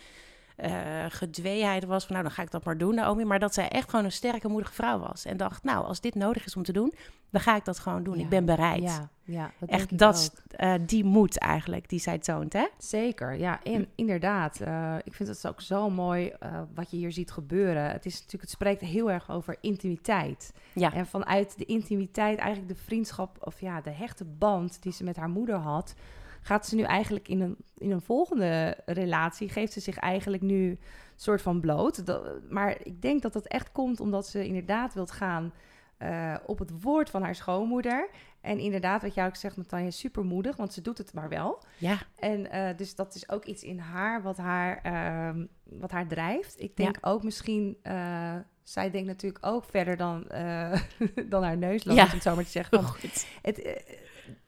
[0.56, 3.26] eh gedweeheid was van, nou, dan ga ik dat maar doen, Naomi.
[3.26, 5.26] Maar dat zij echt gewoon een sterke, moedige vrouw was.
[5.26, 6.94] En dacht, nou, als dit nodig is om te doen,
[7.30, 8.18] dan ga ik dat gewoon doen.
[8.18, 8.24] Ja.
[8.24, 8.82] Ik ben bereid.
[8.82, 12.68] Ja, ja dat Echt, dat, eh, die moed eigenlijk die zij toont, hè?
[12.78, 14.60] Zeker, ja, en inderdaad.
[14.60, 16.34] eh, ik vind het ook zo mooi
[16.76, 17.92] wat je hier ziet gebeuren.
[17.92, 20.54] Het, is natuurlijk, het spreekt heel erg over intimiteit.
[20.74, 20.94] Ja.
[20.94, 25.16] En vanuit de intimiteit, eigenlijk de vriendschap, of ja, de hechte band die ze met
[25.16, 25.94] haar moeder had,
[26.42, 30.78] gaat ze nu eigenlijk in een, in een volgende relatie, geeft ze zich eigenlijk nu
[31.16, 32.06] soort van bloot.
[32.06, 35.54] Dat- maar ik denk dat dat echt komt omdat ze inderdaad wilt gaan
[35.98, 38.10] eh, op het woord van haar schoonmoeder.
[38.42, 41.64] En inderdaad, wat jij ook zegt, Natanja, supermoedig, want ze doet het maar wel.
[41.78, 46.08] Ja, En eh, dus dat is ook iets in haar wat haar, ehm, wat haar
[46.08, 46.60] drijft.
[46.62, 50.26] Ik denk ook misschien, eh, zij denkt natuurlijk ook verder dan,
[51.30, 52.06] dan haar neus loopt, Ja.
[52.06, 52.84] om het zo maar te zeggen.
[52.84, 52.96] Van,
[53.42, 53.84] het,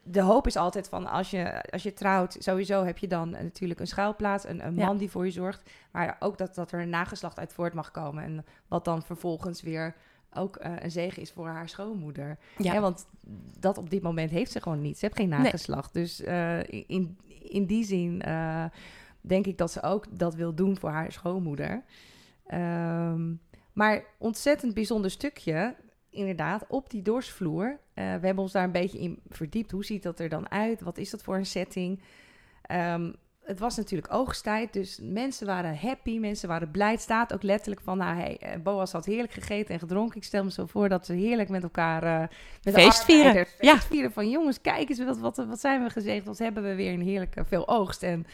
[0.03, 3.79] de hoop is altijd van als je, als je trouwt, sowieso heb je dan natuurlijk
[3.79, 4.85] een schuilplaats, een, een Ja.
[4.85, 5.69] man die voor je zorgt.
[5.91, 8.23] Maar ook dat, dat er een nageslacht uit voort mag komen.
[8.23, 9.95] En wat dan vervolgens weer
[10.33, 12.37] ook eh, een zegen is voor haar schoonmoeder.
[12.57, 12.79] Ja.
[12.79, 13.05] Want
[13.59, 14.97] dat op dit moment heeft ze gewoon niet.
[14.97, 15.39] Ze heeft geen Nee.
[15.39, 15.93] nageslacht.
[15.93, 18.65] Dus eh, in, in die zin eh,
[19.21, 21.83] denk ik dat ze ook dat wil doen voor haar schoonmoeder.
[22.47, 23.33] Ehm,
[23.73, 25.75] maar ontzettend bijzonder stukje,
[26.09, 27.79] inderdaad, op die dorsvloer.
[27.93, 29.71] Eh, we hebben ons daar een beetje in verdiept.
[29.71, 30.81] Hoe ziet dat er dan uit?
[30.81, 32.01] Wat is dat voor een setting?
[32.61, 33.11] Ehm,
[33.43, 36.91] het was natuurlijk oogsttijd, dus mensen waren happy, mensen waren blij.
[36.91, 40.17] Het staat ook letterlijk van, nou, hey, eh, Boas had heerlijk gegeten en gedronken.
[40.17, 42.03] Ik stel me zo voor dat ze heerlijk met elkaar...
[42.03, 42.19] eh
[42.63, 43.25] met de Feest vieren.
[43.25, 43.73] arbeiders Ja.
[43.73, 46.25] Feest vieren van, jongens, kijk eens, wat, wat, wat zijn we gezegend?
[46.25, 48.03] Wat hebben we weer een heerlijke veel oogst.
[48.03, 48.25] En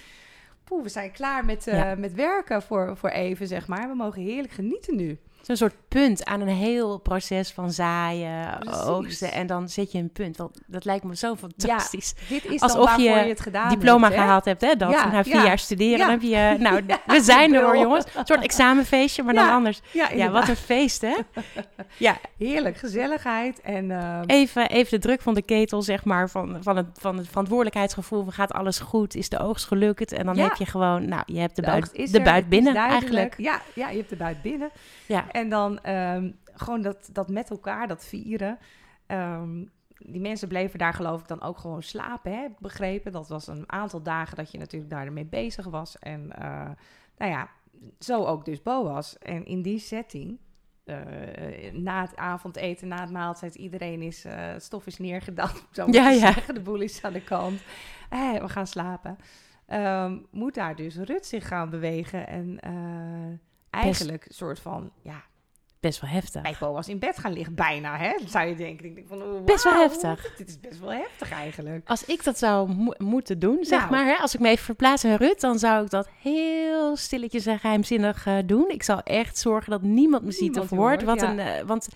[0.64, 1.96] poeh, we zijn klaar met, Ja.
[1.96, 3.88] met werken voor, voor even, zeg maar.
[3.90, 5.20] We mogen heerlijk genieten nu.
[5.42, 8.82] Zo'n soort punt aan een heel proces van zaaien, Precies.
[8.84, 9.32] oogsten.
[9.32, 10.38] En dan zet je een punt.
[10.38, 12.14] Want dat lijkt me zo fantastisch.
[12.30, 14.76] Dit is Alsof je je, het gedaan Diploma hebt, gehaald hebt, hè?
[14.76, 15.44] Dat, Ja, na vier ja.
[15.46, 16.04] jaar studeren, Ja.
[16.04, 16.56] dan heb je...
[16.64, 18.06] Nou, we zijn er hoor, jongens.
[18.16, 19.82] Een soort examenfeestje, maar dan Ja, anders.
[19.92, 21.16] Ja, Ja, wat een feest, hè?
[21.98, 23.92] Ja, Heerlijk, gezelligheid en...
[23.92, 27.28] eh, even, even de druk van de ketel, zeg maar, van, van, het, van het
[27.28, 28.26] verantwoordelijkheidsgevoel.
[28.30, 29.16] Gaat alles goed?
[29.16, 30.12] Is de oogst gelukt?
[30.12, 30.44] En dan Ja.
[30.44, 33.34] heb je gewoon, nou, je hebt de, de buit, de buit binnen eigenlijk.
[33.38, 34.70] Ja, ja, je hebt de buit binnen.
[35.06, 38.58] Ja, En dan ehm, gewoon dat, dat met elkaar, dat vieren.
[39.06, 39.66] Ehm,
[39.98, 43.12] die mensen bleven daar geloof ik dan ook gewoon slapen, hè, heb ik begrepen.
[43.12, 46.00] Dat was een aantal dagen dat je natuurlijk daarmee bezig was.
[46.00, 46.70] En eh,
[47.18, 47.50] nou ja,
[48.00, 49.18] zo ook dus Boas.
[49.18, 50.40] En in die setting,
[50.84, 55.88] eh, na het avondeten, na het maaltijd, iedereen is, eh, het stof is neergedaald, zo
[55.92, 56.20] Ja, ja.
[56.20, 56.54] zeggen.
[56.54, 57.62] De boel is aan de kant.
[58.10, 59.18] Eh, we gaan slapen.
[59.66, 62.60] Ehm, moet daar dus Rut zich gaan bewegen en
[63.70, 65.24] eigenlijk een soort van, ja,
[65.80, 66.42] best wel heftig.
[66.42, 67.56] bij Boas in bed gaan liggen.
[67.56, 68.14] Bijna, hè?
[68.26, 68.86] Zou je denken.
[68.86, 70.36] Ik denk van, oh, Best wel heftig.
[70.38, 71.88] Dit is best wel heftig eigenlijk.
[71.90, 73.92] Als ik dat zou mo- moeten doen, zeg Nou.
[73.92, 77.46] maar, hè, als ik me even verplaats in Rut, dan zou ik dat heel stilletjes
[77.46, 78.70] en geheimzinnig eh, doen.
[78.70, 81.04] Ik zal echt zorgen dat niemand me ziet Niemand of hoort.
[81.04, 81.30] hoort, Wat ja.
[81.32, 81.88] een, eh, want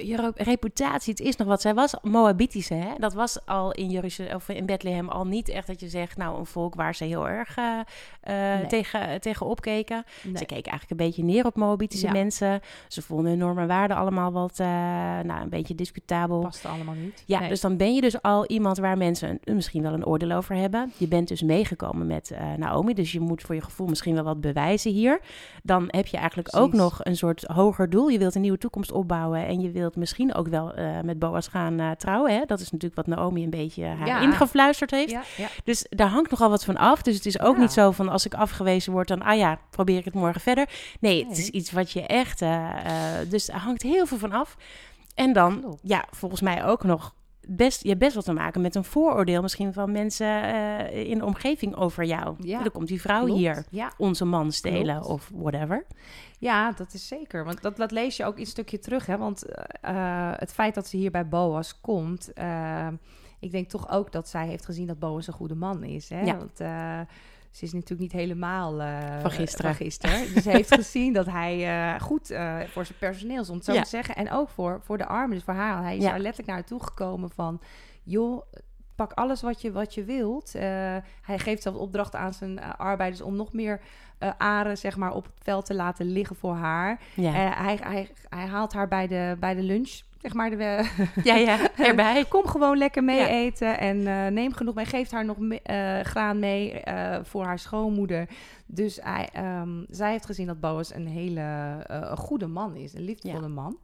[0.00, 1.60] je, je re- reputatie, het is nog wat.
[1.60, 2.88] Zij was Moabitische, hè?
[2.98, 6.38] Dat was al in Jeruzalem of in Bethlehem al niet echt dat je zegt, nou,
[6.38, 7.78] een volk waar ze heel erg eh,
[8.20, 8.66] eh, Nee.
[8.66, 10.04] tegen, tegen opkeken.
[10.22, 10.36] Nee.
[10.36, 12.12] Ze keken eigenlijk een beetje neer op Moabitische Ja.
[12.12, 12.60] mensen.
[12.88, 14.66] Ze vonden hun normen en waarden allemaal wat, eh,
[15.22, 16.40] nou, een beetje discutabel.
[16.40, 17.22] Past allemaal niet.
[17.26, 17.48] Ja, Nee.
[17.48, 20.54] dus dan ben je dus al iemand waar mensen een- misschien wel een oordeel over
[20.56, 20.92] hebben.
[20.96, 24.24] Je bent dus meegekomen met eh, Naomi, dus je moet voor je gevoel misschien wel
[24.24, 25.20] wat bewijzen hier.
[25.62, 28.08] Dan heb je eigenlijk ook nog een soort hoger doel.
[28.08, 31.48] Je wilt een nieuwe toekomst opbouwen en je wilt misschien ook wel eh, met Boas
[31.48, 32.32] gaan eh, trouwen.
[32.34, 32.44] Hè?
[32.46, 34.20] Dat is natuurlijk wat Naomi een beetje eh, haar Ja.
[34.20, 35.10] ingefluisterd heeft.
[35.10, 35.48] Ja, ja.
[35.64, 37.02] Dus daar hangt nogal wat van af.
[37.02, 39.98] Dus het is ook niet zo van als ik afgewezen word, dan ah ja, probeer
[39.98, 40.68] ik het morgen verder.
[41.00, 41.38] Nee, het Nee.
[41.38, 42.42] is iets wat je echt.
[43.30, 44.56] dus er hangt heel veel van af.
[45.14, 47.14] En dan, ja, volgens mij ook nog
[47.46, 51.18] best, je hebt best wat te maken met een vooroordeel misschien van mensen eh, in
[51.18, 52.34] de omgeving over jou.
[52.40, 52.62] Ja.
[52.62, 53.38] Dan komt die vrouw Klopt.
[53.38, 53.92] hier Ja.
[53.98, 55.06] onze man stelen Klopt.
[55.06, 55.84] of whatever.
[56.38, 57.44] ja, dat is zeker.
[57.44, 59.06] Want dat, dat lees je ook een stukje terug.
[59.06, 59.16] Hè?
[59.18, 59.44] Want
[59.80, 62.32] eh, het feit dat ze hier bij Boas komt...
[62.32, 62.88] eh,
[63.40, 66.08] ik denk toch ook dat zij heeft gezien dat Boas een goede man is.
[66.08, 66.20] Hè?
[66.20, 66.36] Ja.
[66.36, 66.60] Want
[67.56, 69.66] ze is natuurlijk niet helemaal eh, Van gisteren.
[69.74, 70.34] van gisteren.
[70.34, 73.64] Dus ze heeft gezien dat hij eh, goed eh, voor zijn personeel is, om het
[73.64, 73.82] zo Ja.
[73.82, 74.14] te zeggen.
[74.16, 75.82] En ook voor, voor de armen, dus voor haar.
[75.82, 76.10] Hij is Ja.
[76.10, 77.60] daar letterlijk naar toe gekomen van...
[78.02, 78.42] joh,
[78.94, 80.52] pak alles wat je, wat je wilt.
[81.22, 83.80] Hij geeft zelfs opdracht aan zijn arbeiders om nog meer
[84.38, 87.00] aren zeg maar, op het veld te laten liggen voor haar.
[87.14, 90.50] Ja, hij, hij, hij haalt haar bij de, bij de lunch, zeg maar.
[90.50, 90.88] De,
[91.24, 92.24] ja, ja erbij.
[92.24, 93.26] Kom gewoon lekker mee Ja.
[93.28, 94.84] eten en eh, neem genoeg mee.
[94.84, 98.28] Geeft haar nog me- eh, graan mee eh, voor haar schoonmoeder.
[98.66, 101.40] Dus hij, ehm, zij heeft gezien dat Boas een hele
[101.86, 103.78] een goede man is, een liefdevolle man.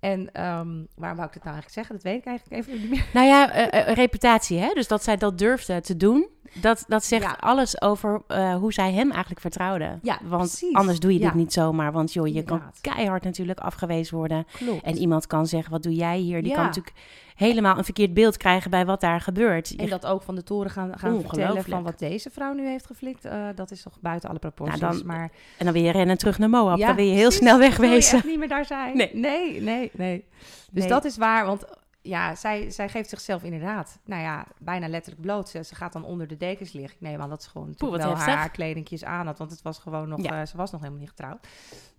[0.00, 1.94] En ehm, waarom wou ik het nou eigenlijk zeggen?
[1.94, 3.06] Dat weet ik eigenlijk even niet meer.
[3.12, 3.44] Nou ja,
[3.92, 4.70] reputatie, hè?
[4.74, 6.28] Dus dat zij dat durfde te doen.
[6.60, 7.36] Dat, dat zegt Ja.
[7.40, 9.98] alles over eh, hoe zij hem eigenlijk vertrouwde.
[10.02, 10.74] Ja, want precies.
[10.74, 11.34] anders doe je dit Ja.
[11.34, 11.92] niet zomaar.
[11.92, 14.46] Want joh, je kan keihard natuurlijk afgewezen worden.
[14.52, 14.82] Klopt.
[14.82, 16.42] En iemand kan zeggen, wat doe jij hier?
[16.42, 16.96] Die kan natuurlijk
[17.36, 19.76] helemaal een verkeerd beeld krijgen bij wat daar gebeurt.
[19.76, 22.86] En dat ook van de toren gaan, gaan vertellen van wat deze vrouw nu heeft
[22.86, 23.24] geflikt.
[23.24, 24.80] eh, dat is toch buiten alle proporties.
[24.80, 26.78] Nou, dan- maar En dan weer rennen terug naar Moab.
[26.78, 27.38] Ja, dan wil je heel precies.
[27.38, 28.16] snel Dan wil je wegwezen.
[28.18, 28.96] echt niet meer daar zijn.
[28.96, 29.10] Nee.
[29.12, 29.90] nee, nee.
[29.94, 30.24] nee.
[30.70, 30.92] Dus Nee.
[30.92, 31.64] dat is waar, want
[32.06, 35.48] ja, zij, zij geeft zichzelf inderdaad, nou ja, bijna letterlijk bloot.
[35.48, 36.94] Ze, ze gaat dan onder de dekens liggen.
[36.94, 38.34] Ik neem aan dat ze gewoon wat wel heftig.
[38.34, 40.40] haar kledingjes aan had, want het was gewoon nog, Ja.
[40.40, 41.46] eh, ze was nog helemaal niet getrouwd.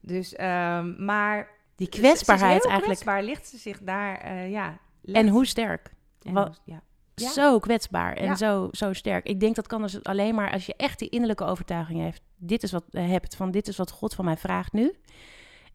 [0.01, 2.83] Dus, ehm, maar Die is kwetsbaarheid eigenlijk.
[2.83, 4.77] kwetsbaar ligt ze zich daar, eh, ja.
[5.03, 5.93] En hoe sterk.
[6.21, 6.81] En Wa- hoe- ja.
[7.15, 7.29] Ja.
[7.31, 8.35] Zo kwetsbaar en Ja.
[8.35, 9.25] zo, zo sterk.
[9.25, 12.21] Ik denk dat kan dus alleen maar als je echt die innerlijke overtuiging heeft.
[12.35, 14.93] Dit is wat, eh, hebt van dit is wat God van mij vraagt nu.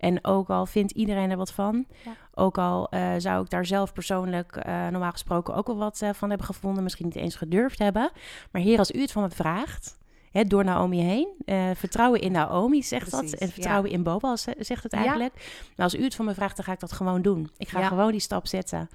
[0.02, 2.10] En ook al vindt iedereen er wat van, Ja.
[2.34, 6.10] ook al eh, zou ik daar zelf persoonlijk eh, normaal gesproken ook wel wat eh,
[6.12, 8.10] van hebben gevonden, misschien niet eens gedurfd hebben.
[8.50, 9.98] Maar Heer, als u het van me vraagt,
[10.30, 11.28] hè, door Naomi heen,
[11.76, 15.34] vertrouwen in Naomi zegt dat, en vertrouwen in eh, zegt het eigenlijk.
[15.76, 17.50] Maar als u het van me vraagt, dan ga ik dat gewoon doen.
[17.56, 17.86] Ik ga Ja.
[17.86, 18.88] gewoon die stap zetten.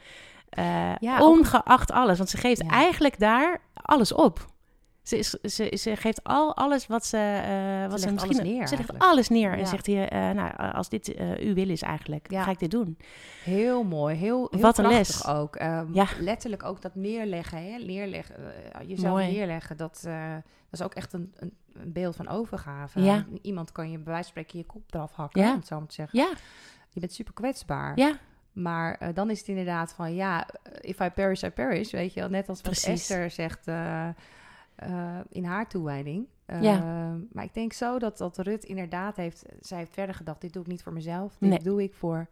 [1.00, 4.46] Ja, ook- ongeacht alles, want ze geeft eigenlijk daar alles op.
[5.08, 8.32] Ze, is, ze, ze geeft al alles wat ze, eh wat ze, misschien...
[8.40, 11.54] alles neer ze legt alles neer en zegt hier, eh, nou, als dit eh, uw
[11.54, 12.44] wil is eigenlijk, Ja.
[12.44, 12.98] ga ik dit doen.
[13.44, 15.26] Heel mooi, heel, heel Wat een les.
[15.28, 15.56] ook.
[15.56, 16.08] Ehm, Ja.
[16.20, 17.78] Letterlijk ook dat neerleggen, hè?
[17.78, 18.36] Neerleggen,
[18.74, 19.32] eh, jezelf Mooi.
[19.32, 20.32] neerleggen, dat, eh,
[20.70, 23.26] dat is ook echt een, een, een beeld van overgave.
[23.42, 25.88] Iemand kan je bij wijze van spreken je kop eraf hakken, om het zo maar
[25.88, 26.20] te zeggen.
[26.20, 26.30] Ja,
[26.90, 27.98] Je bent super kwetsbaar.
[27.98, 28.18] ja,
[28.54, 30.48] Maar eh, dan is het inderdaad van, ja,
[30.82, 32.30] if I perish, I perish, weet je wel.
[32.30, 32.88] Net als wat Precies.
[33.10, 34.08] Esther zegt eh,
[34.78, 36.28] eh, in haar toewijding.
[36.46, 36.80] Eh, Ja.
[37.32, 40.62] Maar ik denk zo dat, dat Rut inderdaad heeft, zij heeft verder gedacht, dit doe
[40.62, 41.60] ik niet voor mezelf, dit Nee.
[41.60, 42.28] doe ik voor,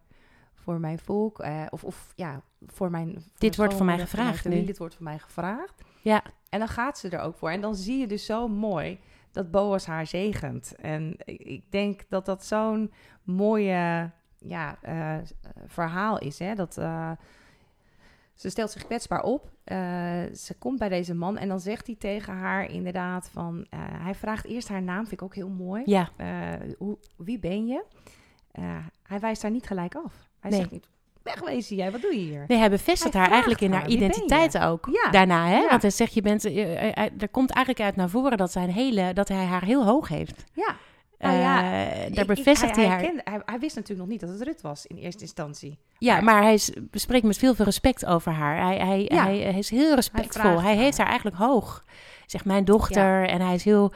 [0.53, 1.39] voor mijn volk.
[1.39, 4.65] eh, of, of ja, voor mijn voor Dit mijn wordt mij voor mijn gevraagd nu.
[4.65, 5.81] Dit wordt van mij gevraagd.
[6.01, 6.23] ja.
[6.49, 7.49] En dan gaat ze er ook voor.
[7.49, 8.99] En dan zie je dus zo mooi
[9.31, 10.75] dat Boas haar zegent.
[10.75, 14.77] En ik, denk dat dat zo'n mooie ja,
[15.65, 16.39] verhaal is.
[16.39, 16.55] Hè?
[16.55, 16.73] Dat,
[18.33, 19.51] ze stelt zich kwetsbaar op.
[19.65, 19.77] Eh,
[20.35, 23.65] ze komt bij deze man en dan zegt hij tegen haar inderdaad van...
[23.69, 25.81] eh, hij vraagt eerst haar naam, vind ik ook heel mooi.
[25.85, 26.09] ja.
[26.17, 26.27] Eh,
[26.77, 27.83] hoe, wie ben je?
[29.07, 30.13] Hij wijst haar niet gelijk af.
[30.39, 30.59] Hij Nee.
[30.59, 30.87] zegt niet,
[31.23, 32.43] wegwezen jij, wat doe je hier?
[32.47, 34.89] Nee, hij bevestigt Hij haar eigenlijk in haar identiteit ook.
[34.91, 35.11] Ja.
[35.11, 35.57] Daarna, hè?
[35.57, 35.69] Ja.
[35.69, 36.43] Want hij zegt, je bent,
[37.21, 40.07] er komt eigenlijk uit naar voren dat, hij een hele, dat hij haar heel hoog
[40.07, 40.43] heeft.
[40.53, 40.75] Ja,
[41.25, 42.25] Nou ja, Eh, daar ik-
[42.75, 43.01] hij, haar.
[43.01, 45.77] kende- hij, hij wist natuurlijk nog niet dat het Rut was in eerste instantie.
[45.97, 46.59] Ja, Maar- maar hij
[46.91, 48.57] spreekt met veel, veel respect over haar.
[48.65, 49.23] Hij, hij, Ja.
[49.23, 50.61] hij, hij is heel respectvol.
[50.61, 51.07] Hij, heeft haar.
[51.07, 51.83] eigenlijk hoog.
[52.25, 53.27] Zegt mijn dochter.
[53.29, 53.93] En hij is heel...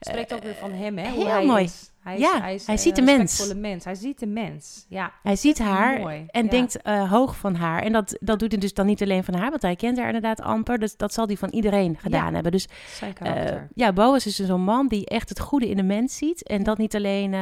[0.00, 1.06] Spreekt ook weer van hem, hè?
[1.10, 1.64] heel hij mooi.
[1.64, 1.91] Is.
[2.02, 3.54] Hij, is, Ja, hij, is, hij eh, ziet de een mens.
[3.54, 3.84] mens.
[3.84, 4.86] Hij ziet de mens.
[4.88, 6.50] Ja, Hij ziet haar Mooi, en ja.
[6.50, 7.82] denkt eh, hoog van haar.
[7.82, 10.06] En dat, dat doet hij dus dan niet alleen van haar, want hij kent haar
[10.06, 10.78] inderdaad amper.
[10.78, 12.32] Dus dat zal hij van iedereen gedaan Ja.
[12.32, 12.52] hebben.
[12.52, 15.82] Dus zijn eh, ja, Boas is dus zo'n man die echt het goede in de
[15.82, 16.42] mens ziet.
[16.48, 17.34] En dat niet alleen,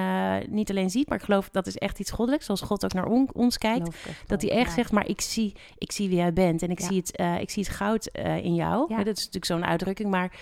[0.51, 2.45] niet alleen ziet, maar ik geloof dat is echt iets goddelijks.
[2.47, 3.97] Zoals God ook naar on- ons kijkt.
[4.27, 4.75] Dat hij echt ja.
[4.75, 6.63] zegt, maar ik zie, ik zie wie jij bent.
[6.63, 8.07] En ik, zie, het, ik zie het goud
[8.43, 8.89] in jou.
[8.89, 10.11] Dat is natuurlijk zo'n uitdrukking.
[10.11, 10.33] Maar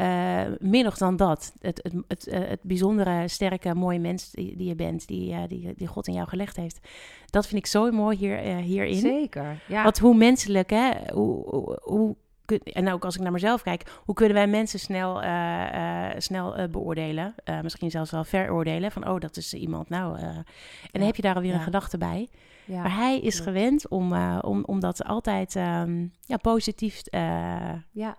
[0.00, 1.52] eh, meer nog dan dat.
[1.60, 5.06] Het, het, het, eh, het bijzondere, sterke, mooie mens die, die je bent.
[5.06, 6.80] Die, eh, die, die God in jou gelegd heeft.
[7.26, 8.94] Dat vind ik zo mooi hier, eh, hierin.
[8.96, 9.82] Zeker, ja.
[9.82, 10.90] Want hoe menselijk, hè?
[11.12, 12.16] Hoe, hoe,
[12.62, 15.22] en ook als ik naar mezelf kijk, hoe kunnen wij mensen snel,
[16.18, 17.34] snel beoordelen?
[17.62, 18.92] Misschien zelfs wel veroordelen.
[18.92, 19.88] Van, oh, dat is iemand.
[19.88, 20.44] Nou, en
[20.92, 21.56] dan Ja, heb je daar alweer ja.
[21.56, 22.28] een gedachte bij.
[22.64, 22.82] ja.
[22.82, 28.18] Maar hij is gewend om, om, om dat altijd ehm, ja, positief eh, ja,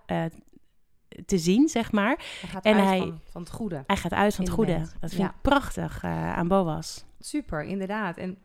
[1.26, 2.16] te zien, zeg maar.
[2.40, 3.82] hij gaat en uit hij- van, van het goede.
[3.86, 4.78] Hij gaat uit van het goede.
[4.78, 5.28] Dat vind ja.
[5.28, 7.04] ik prachtig eh, aan Boas.
[7.18, 8.16] Super, inderdaad.
[8.16, 8.38] En,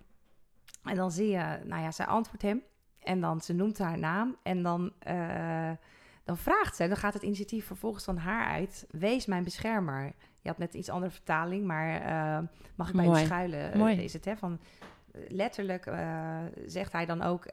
[0.83, 2.61] en dan zie je, nou ja, zij antwoordt hem.
[2.99, 4.35] En dan, ze noemt haar naam.
[4.43, 5.71] En dan, eh,
[6.23, 8.87] dan vraagt ze, dan gaat het initiatief vervolgens van haar uit.
[8.91, 10.13] Wees mijn beschermer.
[10.41, 13.25] Je had net iets andere vertaling, maar eh, mag ik bij u Mooi.
[13.25, 13.77] schuilen?
[13.77, 14.03] Mooi.
[14.03, 14.37] is het, hè?
[14.37, 14.59] Van,
[15.27, 15.91] letterlijk
[16.65, 17.45] zegt hij dan ook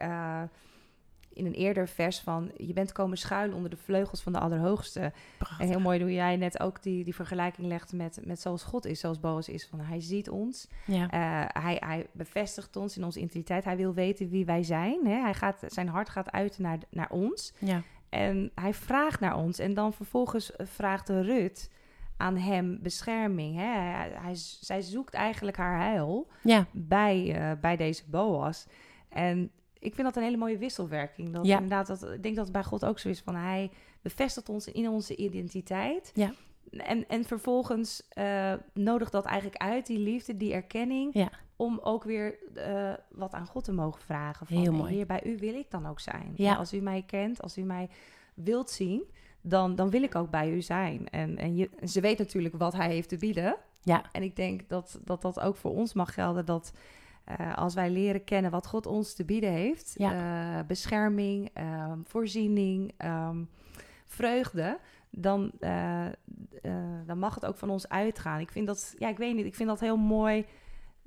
[1.35, 2.51] in een eerder vers van...
[2.57, 5.11] je bent komen schuilen onder de vleugels van de Allerhoogste.
[5.59, 8.85] En heel mooi hoe jij net ook die, die vergelijking legt met, met zoals God
[8.85, 9.67] is, zoals Boas is.
[9.67, 11.09] Van hij ziet ons, Ja.
[11.09, 13.63] eh, hij, hij bevestigt ons in onze identiteit.
[13.63, 15.05] Hij wil weten wie wij zijn.
[15.05, 15.21] Hè?
[15.21, 17.53] Hij gaat, zijn hart gaat uit naar, naar ons.
[17.59, 17.81] ja.
[18.09, 19.59] En hij vraagt naar ons.
[19.59, 21.69] En dan vervolgens eh, vraagt Rut
[22.17, 23.55] aan hem bescherming.
[23.55, 23.63] Hè?
[23.79, 26.65] Hij, hij, zij zoekt eigenlijk haar heil Ja.
[26.71, 28.67] bij, eh, bij deze Boas.
[29.09, 29.51] En
[29.85, 31.33] ik vind dat een hele mooie wisselwerking.
[31.33, 31.53] Dat Ja.
[31.55, 33.21] inderdaad, dat, ik denk dat het bij God ook zo is.
[33.21, 33.71] Van hij
[34.01, 36.11] bevestigt ons in onze identiteit.
[36.13, 36.33] Ja.
[36.71, 41.13] En, en vervolgens eh nodigt dat eigenlijk uit, die liefde, die erkenning.
[41.13, 41.29] Ja.
[41.55, 44.45] Om ook weer eh, wat aan God te mogen vragen.
[44.47, 44.93] Van, Heel "Hey, mooi.
[44.93, 46.33] Heer, bij u wil ik dan ook zijn.
[46.35, 46.55] Ja.
[46.55, 47.89] Als u mij kent, als u mij
[48.33, 49.03] wilt zien,
[49.41, 51.09] dan, dan wil ik ook bij u zijn.
[51.09, 53.55] En, en je, ze weet natuurlijk wat hij heeft te bieden.
[53.81, 54.03] Ja.
[54.11, 56.45] En ik denk dat dat, dat ook voor ons mag gelden.
[56.45, 56.71] Dat
[57.25, 60.11] eh, als wij leren kennen wat God ons te bieden heeft, Ja.
[60.59, 63.37] eh, bescherming, ehm, voorziening, ehm,
[64.05, 66.05] vreugde, dan, eh,
[67.05, 68.39] dan mag het ook van ons uitgaan.
[68.39, 70.45] Ik vind dat, ja, ik weet niet, ik vind dat heel mooi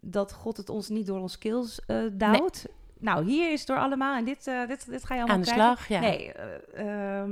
[0.00, 1.38] dat God het ons niet door ons
[1.86, 2.66] eh duwt.
[3.00, 5.50] Nou, hier is het door allemaal en dit, dit, dit ga je allemaal Aan de
[5.52, 5.76] krijgen.
[5.76, 6.00] slag, ja.
[6.00, 7.30] Nee, eh, ehm,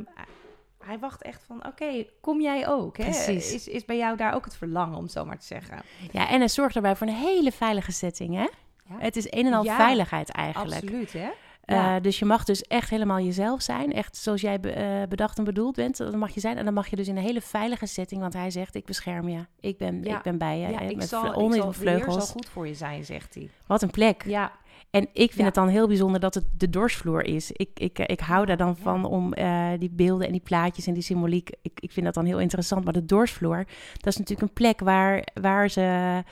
[0.78, 2.96] hij wacht echt van, oké, kom jij ook?
[2.96, 3.04] Hè?
[3.04, 3.54] Precies.
[3.54, 5.82] Is, is bij jou daar ook het verlangen, om zo maar te zeggen?
[6.12, 8.46] Ja, en hij zorgt daarbij voor een hele veilige setting, hè?
[8.88, 8.94] Ja.
[8.98, 10.82] Het is een en al Ja, veiligheid eigenlijk.
[10.82, 11.28] Absoluut, hè?
[11.68, 11.96] Ja.
[11.96, 13.92] Eh, dus je mag dus echt helemaal jezelf zijn.
[13.92, 15.96] Echt zoals jij be- eh, bedacht en bedoeld bent.
[15.96, 16.56] Dat mag je zijn.
[16.58, 18.20] En dan mag je dus in een hele veilige setting.
[18.20, 19.46] Want hij zegt, ik bescherm je.
[19.60, 20.16] Ik ben, Ja.
[20.16, 20.68] ik ben bij je.
[20.68, 22.30] ja, ik met zal, ik zal, Heer zal vleugels.
[22.30, 23.48] goed voor je zijn, zegt hij.
[23.66, 24.24] Wat een plek.
[24.26, 24.52] Ja,
[24.90, 25.44] En ik vind Ja.
[25.44, 27.52] het dan heel bijzonder dat het de dorsvloer is.
[27.52, 30.94] Ik, ik, ik hou daar dan van om eh, die beelden en die plaatjes en
[30.94, 31.50] die symboliek.
[31.62, 32.84] Ik, ik vind dat dan heel interessant.
[32.84, 36.22] Maar de dorsvloer, dat is natuurlijk een plek waar, waar ze...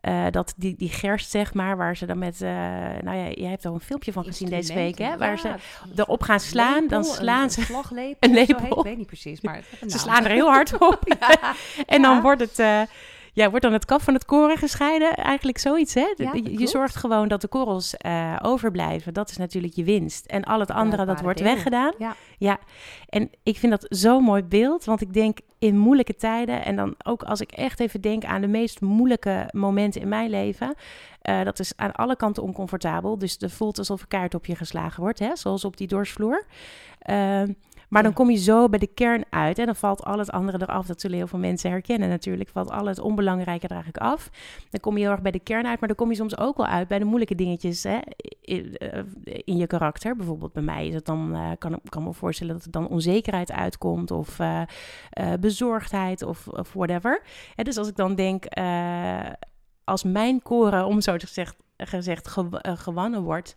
[0.00, 2.40] eh, dat die, die gerst, zeg maar, waar ze dan met...
[2.42, 2.50] eh,
[3.02, 5.16] nou ja, jij hebt al een filmpje van gezien deze week, hè?
[5.16, 5.54] Waar ze
[5.96, 7.60] erop gaan slaan, dan slaan een, ze...
[7.60, 8.58] Een slaglepel, een lepel.
[8.60, 9.98] heet, Ik weet niet precies, maar Ze naam.
[9.98, 10.98] slaan er heel hard op.
[11.86, 12.88] En dan wordt het...
[13.32, 15.14] ja, wordt dan het kaf van het koren gescheiden?
[15.14, 16.12] Eigenlijk zoiets, hè?
[16.16, 19.14] Ja, je, zorgt gewoon dat de korrels eh, overblijven.
[19.14, 20.26] Dat is natuurlijk je winst.
[20.26, 21.92] En al het andere, dat wordt weggedaan.
[21.98, 22.16] Ja.
[22.38, 22.58] ja.
[23.08, 24.84] En ik vind dat zo'n mooi beeld.
[24.84, 26.64] Want ik denk in moeilijke tijden...
[26.64, 30.30] en dan ook als ik echt even denk aan de meest moeilijke momenten in mijn
[30.30, 30.74] leven...
[31.22, 33.18] eh, dat is aan alle kanten oncomfortabel.
[33.18, 35.18] Dus het voelt alsof er kaart op je geslagen wordt.
[35.18, 35.36] Hè?
[35.36, 36.44] Zoals op die dorsvloer.
[37.00, 37.52] Ehm,
[37.90, 40.58] maar dan kom je zo bij de kern uit en dan valt al het andere
[40.62, 40.86] eraf.
[40.86, 42.48] Dat zullen heel veel mensen herkennen natuurlijk.
[42.48, 44.30] Valt al het onbelangrijke er eigenlijk af.
[44.70, 46.56] Dan kom je heel erg bij de kern uit, maar dan kom je soms ook
[46.56, 47.98] wel uit bij de moeilijke dingetjes hè,
[48.40, 49.02] in, eh,
[49.44, 50.16] in je karakter.
[50.16, 52.88] Bijvoorbeeld bij mij is het dan, eh, kan ik kan me voorstellen dat er dan
[52.88, 54.62] onzekerheid uitkomt of eh,
[55.40, 57.22] bezorgdheid of, of whatever.
[57.56, 58.44] Dus als ik dan denk,
[59.84, 63.56] als mijn koren, om zo te gezegd, gezegd gew- gewonnen wordt,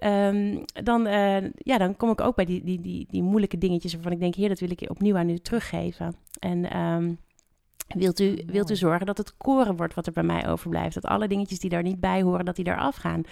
[0.00, 3.92] Ehm, dan, eh, ja, dan kom ik ook bij die, die, die, die moeilijke dingetjes
[3.92, 6.14] waarvan ik denk, heer, dat wil ik opnieuw aan u teruggeven.
[6.38, 7.14] En ehm,
[7.88, 10.94] wilt, u, wilt u zorgen dat het koren wordt wat er bij mij overblijft?
[10.94, 13.22] Dat alle dingetjes die daar niet bij horen, dat die eraf gaan.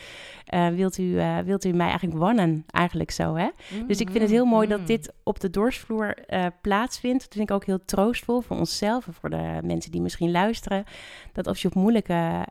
[0.45, 2.65] Eh, wilt, u, eh, wilt u mij eigenlijk wannen?
[2.71, 3.49] Eigenlijk zo, hè?
[3.87, 4.77] Dus ik vind het heel mooi Mm.
[4.77, 6.15] dat dit op de dorsvloer
[6.61, 7.23] plaatsvindt.
[7.23, 10.85] Dat vind ik ook heel troostvol voor onszelf en voor de mensen die misschien luisteren.
[11.33, 12.45] Dat als je op moeilijke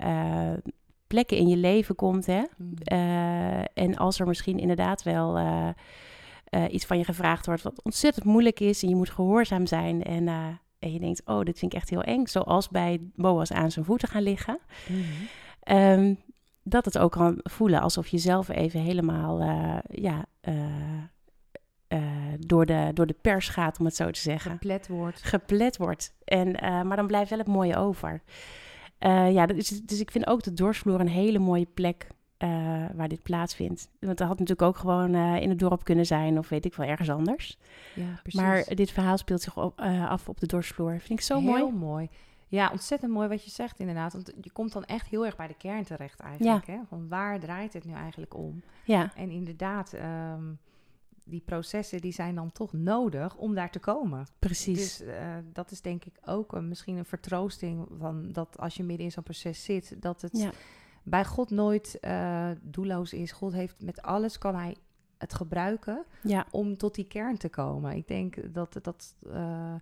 [1.07, 2.73] plekken in je leven komt, hè, Mm.
[2.83, 5.69] eh, en als er misschien inderdaad wel eh,
[6.45, 10.03] eh, iets van je gevraagd wordt wat ontzettend moeilijk is en je moet gehoorzaam zijn
[10.03, 10.27] en,
[10.79, 13.85] en je denkt, oh, dit vind ik echt heel eng, zoals bij Boas aan zijn
[13.85, 15.01] voeten gaan liggen, Mhm.
[15.59, 16.13] Ehm,
[16.63, 19.41] dat het ook kan voelen alsof je zelf even helemaal
[19.89, 20.25] ja,
[22.39, 25.23] door, de, door de pers gaat, om het zo te zeggen Geplet wordt.
[25.23, 26.15] geplet wordt.
[26.23, 26.51] En,
[26.87, 28.21] maar dan blijft wel het mooie over.
[28.97, 32.07] Eh, ja, dat is, dus ik vind ook de dorsvloer een hele mooie plek
[32.37, 32.49] eh,
[32.93, 33.89] waar dit plaatsvindt.
[33.99, 36.75] Want dat had natuurlijk ook gewoon eh, in het dorp kunnen zijn of weet ik
[36.75, 37.57] wel, ergens anders.
[37.95, 38.41] Ja, precies.
[38.41, 40.99] Maar dit verhaal speelt zich op, af op de dorsvloer.
[40.99, 41.73] Vind ik zo heel mooi.
[41.73, 42.09] mooi.
[42.47, 44.13] Ja, ontzettend mooi wat je zegt inderdaad.
[44.13, 46.67] Want je komt dan echt heel erg bij de kern terecht eigenlijk.
[46.67, 46.77] Hè?
[46.87, 48.61] Van waar draait het nu eigenlijk om?
[48.85, 50.43] Ja, En inderdaad, ehm,
[51.29, 54.27] die processen die zijn dan toch nodig om daar te komen.
[54.39, 54.97] precies.
[54.97, 58.83] Dus eh, dat is denk ik ook een, misschien een vertroosting van dat als je
[58.83, 60.51] midden in zo'n proces zit, dat het Ja.
[61.03, 63.31] bij God nooit eh, doelloos is.
[63.31, 64.75] God heeft met alles kan hij
[65.17, 67.95] het gebruiken ja, om tot die kern te komen.
[67.95, 69.75] Ik denk dat dat, eh,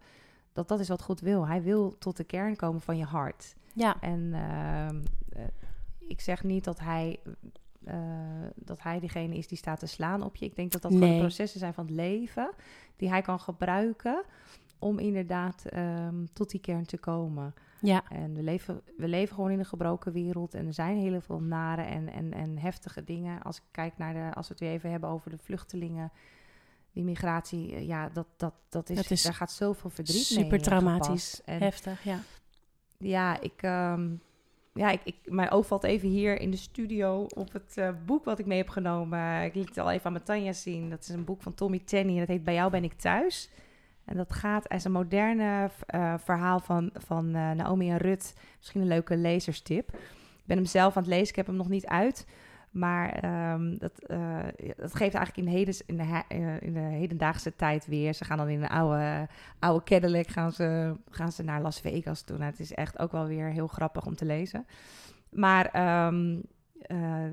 [0.54, 1.48] dat, dat is wat God wil.
[1.48, 3.56] Hij wil tot de kern komen van je hart.
[3.74, 5.44] ja, En ehm, eh,
[6.08, 7.20] ik zeg niet dat hij,
[7.86, 7.98] eh,
[8.56, 10.46] dat hij degene is die staat te slaan op je.
[10.46, 11.20] Ik denk dat dat gewoon Nee.
[11.20, 12.52] processen zijn van het leven
[12.96, 14.24] die hij kan gebruiken
[14.80, 17.54] om inderdaad ehm, tot die kern te komen.
[17.82, 21.22] ja, En we leven, we leven gewoon in een gebroken wereld en er zijn heel
[21.22, 23.42] veel nare en, en, en heftige dingen.
[23.42, 26.12] Als ik kijk naar de, als we het weer even hebben over de vluchtelingen,
[26.92, 30.44] die migratie, eh, ja, dat, dat, dat is, Dat is daar gaat zoveel verdriet mee
[30.44, 31.42] super traumatisch.
[31.46, 32.20] En Heftig, ja.
[32.98, 34.16] ja, ik, ehm,
[34.76, 38.40] ja ik, mijn oog valt even hier in de studio op het eh, boek wat
[38.40, 39.44] ik mee heb genomen.
[39.44, 40.90] Ik liet het al even aan Matanja zien.
[40.90, 43.50] Dat is een boek van Tommy Tenney en dat heet Bij jou ben ik thuis.
[44.06, 48.36] En dat gaat als een moderne eh, verhaal van, van eh, Naomi en Rut.
[48.58, 49.90] Misschien een leuke lezerstip.
[49.94, 52.28] Ik ben hem zelf aan het lezen, ik heb hem nog niet uit.
[52.76, 54.40] Maar ehm, dat, eh,
[54.76, 58.14] dat geeft eigenlijk in, hedens, in, de, eh, in de hedendaagse tijd weer.
[58.14, 59.28] Ze gaan dan in een oude,
[59.60, 62.38] oude Cadillac gaan ze, gaan ze naar Las Vegas toe.
[62.38, 64.66] Nou, het is echt ook wel weer heel grappig om te lezen.
[65.30, 66.40] Maar ehm,
[66.82, 67.24] eh,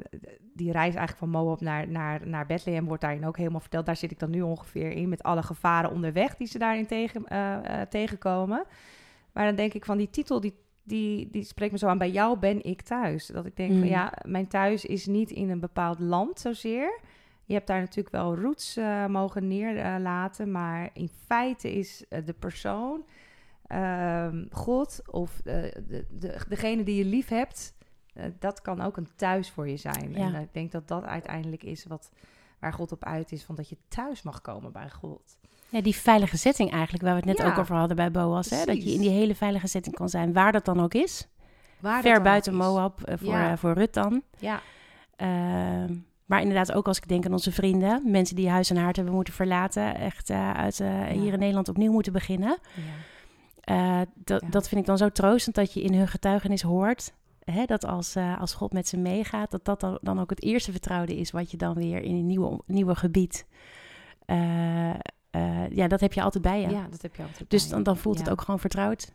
[0.55, 3.87] die reis eigenlijk van Moab naar, naar, naar Bethlehem wordt daarin ook helemaal verteld.
[3.87, 7.25] Daar zit ik dan nu ongeveer in met alle gevaren onderweg die ze daarin tegen,
[7.89, 8.65] tegenkomen.
[9.33, 11.99] Maar dan denk ik van die titel, die, die, die spreekt me zo aan.
[11.99, 13.27] Bij jou ben ik thuis.
[13.27, 13.87] Dat ik denk van Mm.
[13.87, 17.01] ja, mijn thuis is niet in een bepaald land zozeer.
[17.45, 22.33] Je hebt daar natuurlijk wel roots eh, mogen neerlaten, maar in feite is eh, de
[22.33, 23.05] persoon,
[23.67, 27.75] ehm, God of eh, de, de, degene die je lief hebt,
[28.39, 30.13] dat kan ook een thuis voor je zijn.
[30.13, 30.35] Ja.
[30.35, 32.13] En ik denk dat dat uiteindelijk is wat,
[32.59, 35.37] waar God op uit is, van dat je thuis mag komen bij God.
[35.73, 38.51] Ja, die veilige setting eigenlijk, waar we het net Ja, ook over hadden bij Boas.
[38.51, 38.65] Hè?
[38.65, 41.27] Dat je in die hele veilige setting kan zijn, waar dat dan ook is.
[41.81, 42.55] Waar Ver buiten.
[42.55, 43.51] Moab, eh, voor, Ja.
[43.51, 44.23] eh, voor Rut dan.
[44.39, 44.61] Ja,
[45.17, 45.95] Ehm,
[46.27, 49.15] maar inderdaad ook als ik denk aan onze vrienden, mensen die huis en haard hebben
[49.15, 50.79] moeten verlaten, echt uh, uit
[51.13, 52.59] hier in Nederland opnieuw moeten beginnen.
[53.65, 54.05] Ja.
[54.25, 57.13] Dat, dat vind ik dan zo troostend dat je in hun getuigenis hoort.
[57.45, 60.71] Hè, dat als, als God met ze meegaat, dat dat dan, dan ook het eerste
[60.71, 63.47] vertrouwde is wat je dan weer in een nieuwe, nieuwe gebied.
[65.71, 66.69] Ja, dat heb je altijd bij je.
[66.69, 69.13] Ja, dat heb je altijd dus dan, dan voelt het ook gewoon vertrouwd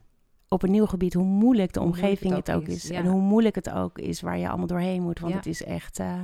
[0.48, 2.90] op een nieuw gebied, hoe moeilijk de omgeving het ook, is.
[2.90, 5.20] En hoe moeilijk het ook is waar je allemaal doorheen moet.
[5.20, 6.20] Want het is echt uh,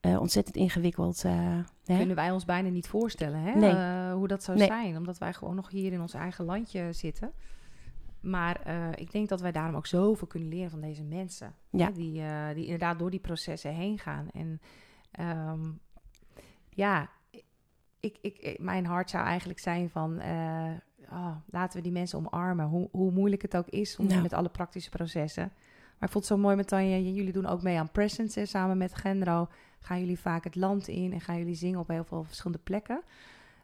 [0.00, 1.24] uh, ontzettend ingewikkeld.
[1.24, 3.54] Uh, Kunnen wij ons bijna niet voorstellen hè?
[3.54, 4.14] Nee.
[4.14, 4.66] hoe dat zou nee.
[4.66, 4.96] zijn.
[4.96, 7.32] Omdat wij gewoon nog hier in ons eigen landje zitten.
[8.20, 8.60] Maar
[8.94, 11.54] ik denk dat wij daarom ook zoveel kunnen leren van deze mensen.
[11.70, 11.86] Ja.
[11.86, 11.92] Hè?
[11.92, 12.22] Die,
[12.54, 14.28] die inderdaad door die processen heen gaan.
[14.32, 14.60] En
[15.20, 15.80] um,
[16.68, 17.10] ja,
[18.00, 20.20] ik, ik, mijn hart zou eigenlijk zijn van
[21.10, 22.66] oh, laten we die mensen omarmen.
[22.66, 25.52] Hoe, hoe moeilijk het ook is om met alle praktische processen.
[25.98, 26.96] Maar ik vond het zo mooi met Tanja.
[26.96, 29.48] Jullie doen ook mee aan Presence samen met Gendro.
[29.80, 33.02] Gaan jullie vaak het land in en gaan jullie zingen op heel veel verschillende plekken.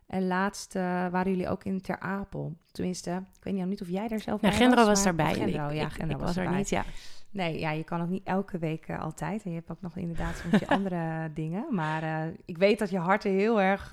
[0.06, 2.56] En laatst uh, waren jullie ook in Ter Apel.
[2.72, 4.86] Tenminste, ik weet niet, niet of jij daar zelf ja, bij Gendro was.
[4.86, 5.34] was daarbij.
[5.34, 6.84] Gendro, ja, Gendro ik, was, er niet, ja.
[7.30, 9.44] Nee, ja, je kan ook niet elke week uh, altijd.
[9.44, 11.66] En je hebt ook nog inderdaad soms je andere dingen.
[11.70, 13.90] Maar uh, ik weet dat je hart er heel erg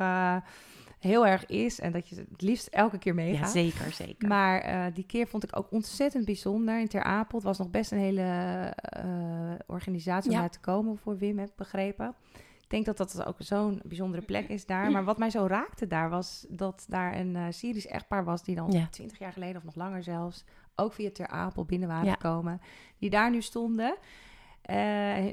[0.99, 3.53] heel erg is en dat je het liefst elke keer meegaat.
[3.53, 4.27] Ja, zeker, zeker.
[4.27, 7.37] Maar die keer vond ik ook ontzettend bijzonder in Ter Apel.
[7.37, 8.73] Het was nog best een hele
[9.67, 10.49] organisatie om ja.
[10.49, 12.15] te komen voor Wim, heb ik begrepen.
[12.61, 14.91] Ik denk dat dat ook zo'n bijzondere plek is daar.
[14.91, 18.43] Maar wat mij zo raakte daar was dat daar een Syrisch echtpaar was...
[18.43, 19.25] die dan twintig ja.
[19.25, 20.45] jaar geleden of nog langer zelfs...
[20.75, 22.13] ook via Ter Apel binnen waren ja.
[22.13, 22.61] gekomen.
[22.97, 23.95] Die daar nu stonden.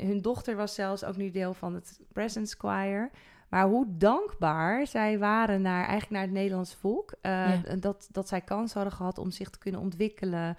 [0.01, 3.11] hun dochter was zelfs ook nu deel van het Presence Choir...
[3.51, 7.15] Maar hoe dankbaar zij waren naar, eigenlijk naar het Nederlands volk.
[7.23, 7.77] Uh, ja.
[7.77, 10.57] dat, dat zij kans hadden gehad om zich te kunnen ontwikkelen.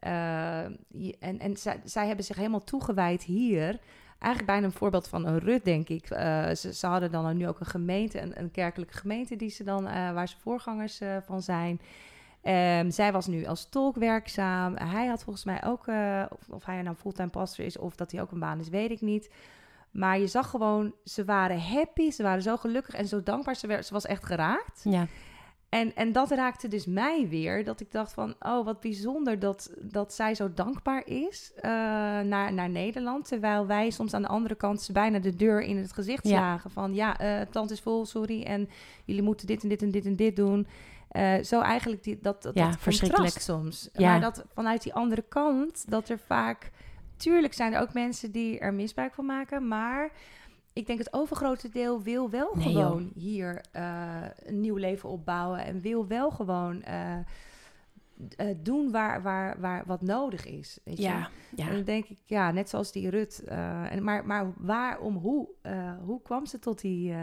[0.00, 0.64] Uh,
[1.18, 3.80] en en zij, zij hebben zich helemaal toegewijd hier.
[4.18, 6.10] Eigenlijk bijna een voorbeeld van een Rut, denk ik.
[6.10, 9.64] Uh, ze, ze, hadden dan nu ook een gemeente, een, een kerkelijke gemeente die ze
[9.64, 11.80] dan, waar ze voorgangers van zijn.
[12.46, 14.76] Um, zij was nu als tolk werkzaam.
[14.76, 15.86] Hij had volgens mij ook,
[16.28, 18.90] of, of hij nou fulltime pastor is of dat hij ook een baan is, weet
[18.90, 19.30] ik niet.
[19.90, 23.56] Maar je zag gewoon, ze waren happy, ze waren zo gelukkig en zo dankbaar.
[23.56, 24.80] Ze, werd, ze was echt geraakt.
[24.84, 25.06] Ja.
[25.68, 27.64] En, en dat raakte dus mij weer.
[27.64, 31.62] Dat ik dacht van, oh wat bijzonder dat, dat zij zo dankbaar is uh,
[32.20, 33.28] naar, naar Nederland.
[33.28, 36.36] Terwijl wij soms aan de andere kant bijna de deur in het gezicht ja.
[36.36, 36.70] zagen.
[36.70, 38.42] Van ja, uh, het land is vol, sorry.
[38.42, 38.68] En
[39.04, 40.66] jullie moeten dit en dit en dit en dit doen.
[41.12, 43.88] Uh, zo eigenlijk die, dat, dat, ja, dat soms.
[43.92, 44.10] Ja.
[44.10, 46.70] Maar dat vanuit die andere kant, dat er vaak
[47.16, 50.10] Tuurlijk zijn er ook mensen die er misbruik van maken, maar
[50.72, 53.22] ik denk het overgrote deel wil wel nee, gewoon joh.
[53.22, 57.16] hier uh, een nieuw leven opbouwen en wil wel gewoon uh,
[58.36, 60.78] uh, doen waar, waar, waar wat nodig is.
[60.84, 61.56] Weet ja, je?
[61.62, 61.68] ja.
[61.68, 63.44] En dan denk ik, ja, net zoals die Rut.
[63.44, 65.48] en, maar, maar waarom, hoe,
[66.04, 67.14] hoe kwam ze tot die...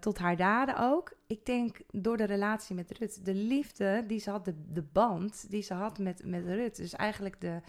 [0.00, 1.12] tot haar daden ook.
[1.26, 3.24] Ik denk door de relatie met Rut.
[3.24, 6.76] De liefde die ze had, de, de band die ze had met, met Rut.
[6.76, 7.60] Dus eigenlijk de,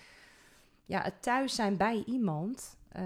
[0.85, 2.77] ja, het thuis zijn bij iemand.
[2.97, 3.03] Uh,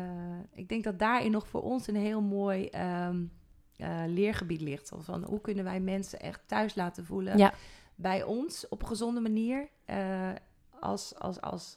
[0.53, 2.69] ik denk dat daarin nog voor ons een heel mooi
[3.05, 3.31] um,
[3.77, 4.91] uh, leergebied ligt.
[4.97, 7.53] Van hoe kunnen wij mensen echt thuis laten voelen ja.
[7.95, 9.69] bij ons op een gezonde manier.
[10.79, 11.73] Als als, als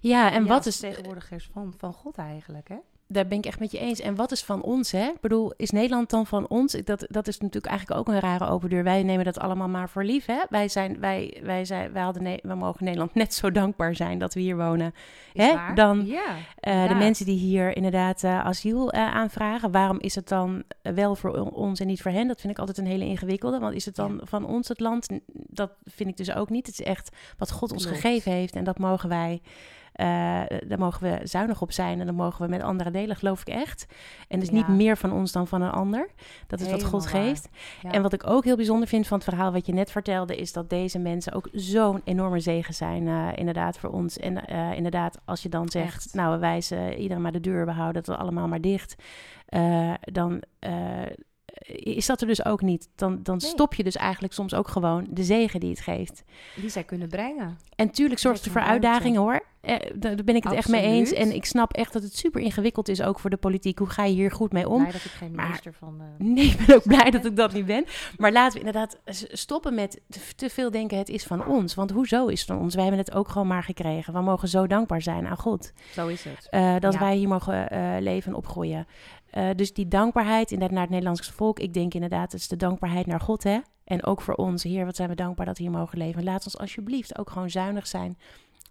[0.00, 2.78] ja, en ja, wat is tegenwoordigers van, van God eigenlijk, hè?
[3.12, 4.00] Daar ben ik echt met je eens.
[4.00, 5.06] En wat is van ons, hè?
[5.06, 6.72] Ik bedoel, is Nederland dan van ons?
[6.84, 8.84] Dat, dat is natuurlijk eigenlijk ook een rare open deur.
[8.84, 10.38] Wij nemen dat allemaal maar voor lief, hè?
[10.48, 14.34] Wij, zijn, wij, wij, zijn, wij, hadden we mogen Nederland net zo dankbaar zijn dat
[14.34, 14.94] we hier wonen.
[15.32, 15.74] Hè?
[15.74, 19.70] Dan ja, uh, de mensen die hier inderdaad uh, asiel uh, aanvragen.
[19.70, 22.28] Waarom is het dan wel voor ons en niet voor hen?
[22.28, 23.58] Dat vind ik altijd een hele ingewikkelde.
[23.58, 24.26] Want is het dan ja.
[24.26, 25.08] van ons het land?
[25.32, 26.66] Dat vind ik dus ook niet.
[26.66, 28.00] Het is echt wat God ons Klopt.
[28.00, 28.54] gegeven heeft.
[28.54, 29.40] En dat mogen wij...
[29.96, 30.06] Uh,
[30.66, 33.48] daar mogen we zuinig op zijn en dan mogen we met anderen delen, geloof ik
[33.48, 33.86] echt.
[34.28, 34.52] En ja.
[34.52, 36.08] niet meer van ons dan van een ander.
[36.46, 37.48] Dat is Helemaal wat God geeft.
[37.82, 37.90] Ja.
[37.90, 40.52] En wat ik ook heel bijzonder vind van het verhaal wat je net vertelde, is
[40.52, 44.18] dat deze mensen ook zo'n enorme zegen zijn, uh, inderdaad, voor ons.
[44.18, 46.14] En uh, inderdaad, als je dan zegt, echt.
[46.14, 48.94] nou, we wijzen iedereen maar de deur, we houden het allemaal maar dicht,
[50.12, 50.42] dan
[51.66, 52.88] is dat er dus ook niet.
[52.94, 53.50] Dan, dan Nee.
[53.50, 56.24] stop je dus eigenlijk soms ook gewoon de zegen die het geeft.
[56.56, 57.58] Die zij kunnen brengen.
[57.76, 59.42] En tuurlijk zorgt het voor uitdagingen hoor.
[59.62, 61.12] Eh, daar ben ik het echt mee eens.
[61.12, 63.78] En ik snap echt dat het super ingewikkeld is ook voor de politiek.
[63.78, 64.78] Hoe ga je hier goed mee om?
[64.78, 66.00] Blij dat ik geen maar- minister van...
[66.00, 67.84] eh, Nee, ik ben ook blij dat ik dat niet ben.
[68.18, 68.98] Maar laten we inderdaad
[69.32, 70.00] stoppen met
[70.36, 71.74] te, veel denken het is van ons.
[71.74, 72.74] Want hoezo is het van ons?
[72.74, 74.12] Wij hebben het ook gewoon maar gekregen.
[74.12, 75.72] We mogen zo dankbaar zijn aan God.
[75.92, 76.46] zo is het.
[76.50, 76.98] eh, dat Ja.
[76.98, 77.66] wij hier mogen
[78.02, 78.86] leven en opgroeien.
[79.56, 81.58] Dus die dankbaarheid inderdaad naar het Nederlandse volk.
[81.58, 83.58] Ik denk inderdaad, het is de dankbaarheid naar God, hè?
[83.84, 84.62] En ook voor ons.
[84.62, 86.24] Heer, wat zijn we dankbaar dat we hier mogen leven.
[86.24, 88.18] Laat ons alsjeblieft ook gewoon zuinig zijn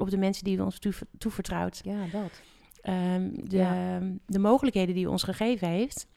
[0.02, 1.80] op de mensen die we ons toever- toevertrouwt.
[1.84, 2.42] Ja, dat.
[2.82, 4.00] ehm, de, Ja.
[4.26, 6.08] de mogelijkheden die u ons gegeven heeft.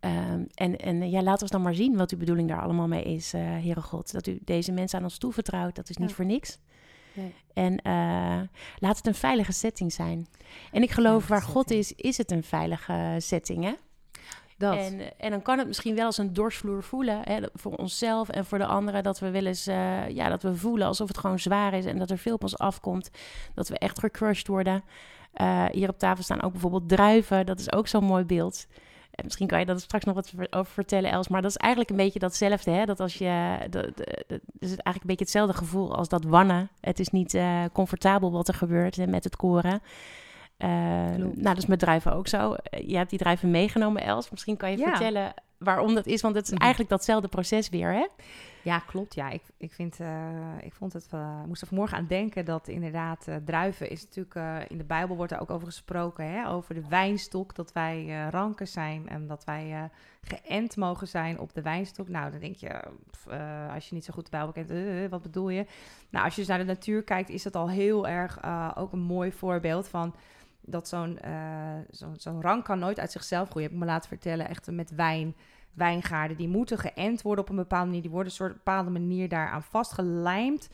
[0.00, 3.04] Ehm, en en ja, laat ons dan maar zien wat uw bedoeling daar allemaal mee
[3.04, 4.12] is, eh Heere God.
[4.12, 6.14] Dat u deze mensen aan ons toevertrouwt, dat is niet Ja.
[6.14, 6.58] voor niks.
[7.14, 7.34] Nee.
[7.52, 8.40] En eh,
[8.78, 10.26] laat het een veilige setting zijn.
[10.72, 13.72] En ik geloof, waar God is, is het een veilige setting, hè?
[14.58, 17.20] En, eh, en dan kan het misschien wel als een dorsvloer voelen.
[17.24, 19.02] Hè, voor onszelf en voor de anderen.
[19.02, 21.84] Dat we wel eens eh, ja, dat we voelen alsof het gewoon zwaar is.
[21.84, 23.10] En dat er veel op ons afkomt.
[23.54, 24.84] Dat we echt gecrushed worden.
[25.32, 27.46] Eh, hier op tafel staan ook bijvoorbeeld druiven.
[27.46, 28.66] Dat is ook zo'n mooi beeld.
[29.10, 31.28] En misschien kan je daar straks nog wat ver- over vertellen, Els.
[31.28, 32.70] Maar dat is eigenlijk een beetje datzelfde.
[32.70, 32.84] Hè?
[32.84, 33.58] Dat als je.
[33.70, 33.84] Dat,
[34.58, 36.68] is eigenlijk een beetje hetzelfde gevoel als dat wannen.
[36.80, 37.38] Het is niet
[37.72, 39.80] comfortabel wat er gebeurt hè, met het koren.
[40.58, 42.52] Eh, nou, dat is met druiven ook zo.
[42.54, 44.30] Eh, Je hebt die druiven meegenomen, Els.
[44.30, 44.88] Misschien kan je Ja.
[44.88, 46.20] vertellen waarom dat is.
[46.20, 46.60] Want het is Mhm.
[46.60, 48.06] eigenlijk datzelfde proces weer, hè?
[48.62, 49.14] Ja, klopt.
[49.14, 50.28] Ja, ik, ik, vind, eh,
[50.62, 51.08] ik vond het,
[51.46, 55.32] moest er vanmorgen aan denken dat inderdaad eh, druiven is natuurlijk, in de Bijbel wordt
[55.32, 59.90] er ook over gesproken, hè, over de wijnstok, dat wij ranken zijn en dat wij
[60.22, 62.08] geënt mogen zijn op de wijnstok.
[62.08, 62.80] Nou, dan denk je,
[63.74, 64.70] als je niet zo goed de Bijbel kent,
[65.10, 65.66] wat bedoel je?
[66.10, 68.38] Nou, als je dus naar de natuur kijkt, is dat al heel erg
[68.76, 70.14] ook een mooi voorbeeld van
[70.70, 71.78] dat zo'n eh,
[72.16, 73.68] zo'n rank kan nooit uit zichzelf groeien.
[73.68, 75.34] Heb ik me laten vertellen, echt met wijn
[75.78, 76.36] wijngaarden.
[76.36, 78.02] Die moeten geënt worden op een bepaalde manier.
[78.02, 80.68] Die worden op een bepaalde manier daaraan vastgelijmd.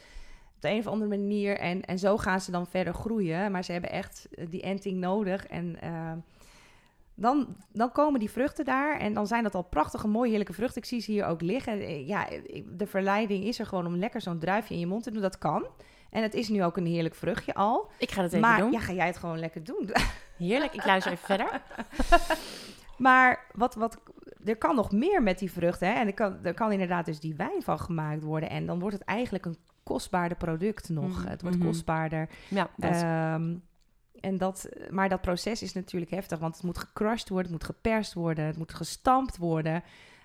[0.54, 1.58] Op de een of andere manier.
[1.58, 3.52] En, en zo gaan ze dan verder groeien.
[3.52, 5.46] Maar ze hebben echt eh, die enting nodig.
[5.46, 6.12] En eh,
[7.14, 8.98] dan, dan komen die vruchten daar.
[8.98, 10.82] En dan zijn dat al prachtige, mooie, heerlijke vruchten.
[10.82, 12.06] Ik zie ze hier ook liggen.
[12.06, 12.28] Ja,
[12.76, 15.22] de verleiding is er gewoon om lekker zo'n druifje in je mond te doen.
[15.22, 15.66] Dat kan.
[16.14, 17.90] En het is nu ook een heerlijk vruchtje al.
[17.98, 18.72] Ik ga dat even maar doen.
[18.72, 19.90] ja, ga jij het gewoon lekker doen.
[20.38, 20.74] Heerlijk.
[20.74, 21.60] Ik luister even verder.
[22.96, 24.00] Maar wat, wat,
[24.44, 25.88] er kan nog meer met die vruchten.
[25.88, 25.94] Hè?
[25.94, 28.50] En er kan, er kan inderdaad dus die wijn van gemaakt worden.
[28.50, 31.18] En dan wordt het eigenlijk een kostbaarder product nog.
[31.18, 31.66] Mhm, Het wordt mhm.
[31.66, 32.28] kostbaarder.
[32.48, 33.54] Ja, dat Ehm,
[34.20, 36.38] en dat, maar dat proces is natuurlijk heftig.
[36.38, 39.82] Want het moet gecrushed worden, het moet geperst worden, het moet gestampt worden.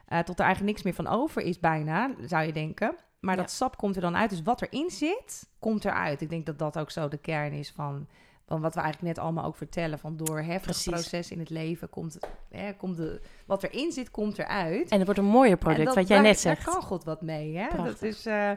[0.08, 2.96] eh, tot er eigenlijk niks meer van over is bijna, zou je denken.
[3.20, 3.42] Maar Ja.
[3.42, 4.30] dat sap komt er dan uit.
[4.30, 6.22] Dus wat erin zit, komt eruit.
[6.22, 8.08] Ik denk dat dat ook zo de kern is van,
[8.48, 10.00] van wat we eigenlijk net allemaal ook vertellen.
[10.00, 10.92] Van door heftig Precies.
[10.94, 12.18] proces in het leven komt,
[12.50, 14.90] hè, komt de, wat erin zit, komt eruit.
[14.90, 16.66] En het wordt een mooier product, dat- wat jij daar- net zegt.
[16.66, 17.58] Daar kan God wat mee.
[17.58, 17.68] Hè?
[17.84, 18.52] Dat is, eh,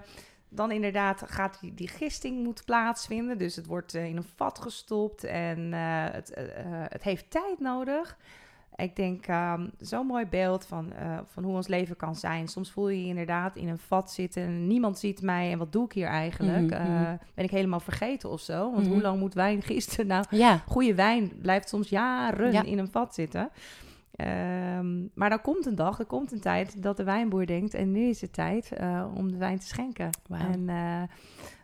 [0.49, 3.39] dan inderdaad gaat die, die gisting moet plaatsvinden.
[3.39, 5.81] Dus het wordt eh, in een vat gestopt en eh,
[6.13, 6.33] het,
[6.89, 8.17] het heeft tijd nodig.
[8.77, 12.49] Ik denk, ehm, zo'n mooi beeld van, eh, van hoe ons leven kan zijn.
[12.49, 15.53] Soms voel je je inderdaad in een vat zitten en niemand ziet mij.
[15.53, 16.63] En wat doe ik hier eigenlijk?
[16.63, 17.17] Mhm, Eh, mhm.
[17.35, 18.71] ben ik helemaal vergeten of zo?
[18.73, 18.93] Want Mhm.
[18.93, 20.07] hoe lang moet wijn gisten?
[20.07, 22.63] Nou, Ja, goede wijn blijft soms jaren Ja.
[22.63, 23.51] in een vat zitten.
[24.17, 27.75] Ehm, maar dan komt een dag, er komt een tijd dat de wijnboer denkt...
[27.75, 30.11] en nu is het tijd eh, om de wijn te schenken.
[30.31, 31.03] En eh,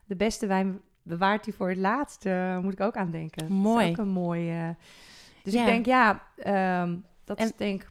[0.04, 3.42] de beste wijn bewaart hij voor het laatst, eh, moet ik ook aan denken.
[3.42, 3.88] Dat is Mooi.
[3.88, 4.76] ook een mooie...
[5.50, 5.66] dus Ja.
[5.66, 7.90] ik denk, ja, ehm, dat En- is denk ik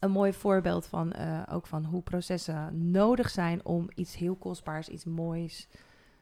[0.00, 1.12] een mooi voorbeeld van...
[1.12, 5.68] eh, ook van hoe processen nodig zijn om iets heel kostbaars, iets moois...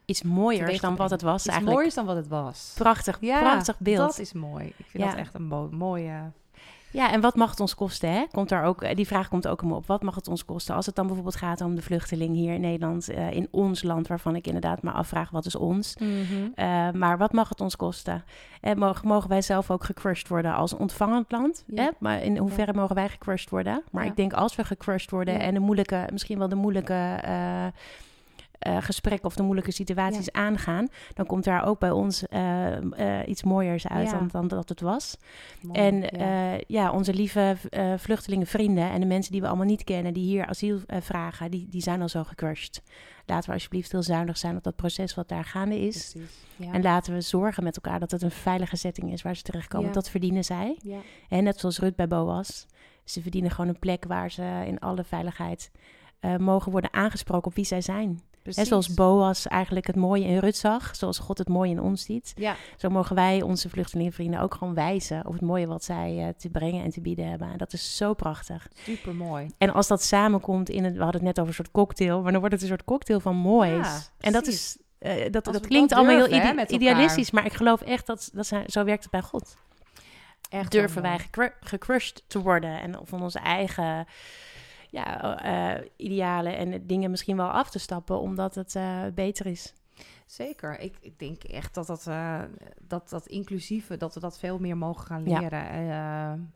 [0.04, 1.78] iets mooiers te dan wat het was Iets eigenlijk.
[1.80, 2.72] moois dan wat het was.
[2.74, 3.96] Prachtig, prachtig beeld.
[3.98, 4.66] dat is mooi.
[4.76, 5.10] Ik vind Ja.
[5.10, 6.32] dat echt een mo- mooie...
[6.90, 8.12] Ja, en wat mag het ons kosten?
[8.12, 8.24] Hè?
[8.32, 9.86] Komt daar ook, eh, die vraag komt ook om op.
[9.86, 10.74] Wat mag het ons kosten?
[10.74, 14.06] Als het dan bijvoorbeeld gaat om de vluchteling hier in Nederland, eh, in ons land,
[14.08, 15.96] waarvan ik inderdaad me afvraag, wat is ons?
[16.54, 18.24] Eh, maar wat mag het ons kosten?
[18.60, 21.64] En mogen, mogen wij zelf ook gecrushed worden als ontvangend land?
[21.66, 21.82] Ja.
[21.82, 21.88] Hè?
[21.98, 23.82] Maar in hoeverre mogen wij gecrushed worden?
[23.90, 24.10] Maar Ja.
[24.10, 27.20] ik denk als we gecrushed worden en de moeilijke, misschien wel de moeilijke
[28.58, 33.28] eh, gesprekken of de moeilijke situaties aangaan, dan komt daar ook bij ons eh, eh,
[33.28, 34.18] iets mooiers uit Ja.
[34.18, 35.16] dan, dan dat het was.
[35.60, 36.58] Mooi, En ja.
[36.66, 36.90] ja.
[36.90, 40.46] onze lieve eh vluchtelingen, vrienden en de mensen die we allemaal niet kennen, die hier
[40.46, 42.82] asiel vragen, die, die zijn al zo gecrushed.
[43.26, 46.10] Laten we alsjeblieft heel zuinig zijn op dat proces wat daar gaande is.
[46.10, 46.38] Precies.
[46.72, 49.92] En laten we zorgen met elkaar dat het een veilige setting is waar ze terechtkomen.
[49.92, 50.78] Dat verdienen zij.
[50.82, 50.98] ja.
[51.28, 52.66] En net zoals Ruud bij Boas.
[53.04, 55.70] Ze verdienen gewoon een plek waar ze in alle veiligheid
[56.38, 58.22] mogen worden aangesproken op wie zij zijn.
[58.56, 60.96] Hè, zoals Boas eigenlijk het mooie in Ruud zag.
[60.96, 62.32] Zoals God het mooie in ons ziet.
[62.36, 66.28] Ja, Zo mogen wij onze vluchtelingenvrienden ook gewoon wijzen op het mooie wat zij eh,
[66.36, 67.48] te brengen en te bieden hebben.
[67.52, 68.68] En dat is zo prachtig.
[68.74, 69.46] super mooi.
[69.58, 72.30] En als dat samenkomt in het, we hadden het net over een soort cocktail, maar
[72.32, 73.86] dan wordt het een soort cocktail van moois.
[73.86, 77.44] Ja, en dat is, eh, dat, dat klinkt dat allemaal heel durven, ide- idealistisch, maar
[77.46, 79.56] ik geloof echt dat, dat zijn, zo werkt het bij God.
[80.50, 81.18] Echt Durven wij
[81.60, 84.06] gecrushed te worden en van onze eigen
[84.90, 89.74] ja, eh, idealen en dingen misschien wel af te stappen, omdat het eh, beter is.
[90.26, 90.80] Zeker.
[90.80, 92.42] Ik, ik denk echt dat dat, eh,
[92.80, 96.52] dat dat inclusieve, dat we dat veel meer mogen gaan leren.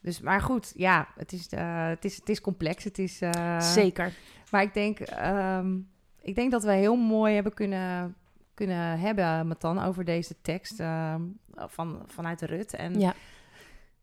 [0.00, 2.84] Dus, maar goed, ja, het is, het is, het is complex.
[2.84, 3.20] Het is,
[3.58, 4.12] Zeker.
[4.50, 5.78] Maar ik denk, ehm,
[6.20, 8.14] ik denk dat we heel mooi hebben kunnen
[8.54, 11.14] kunnen hebben met dan over deze tekst uh,
[11.54, 12.74] van, vanuit Rut.
[12.74, 13.14] En Ja.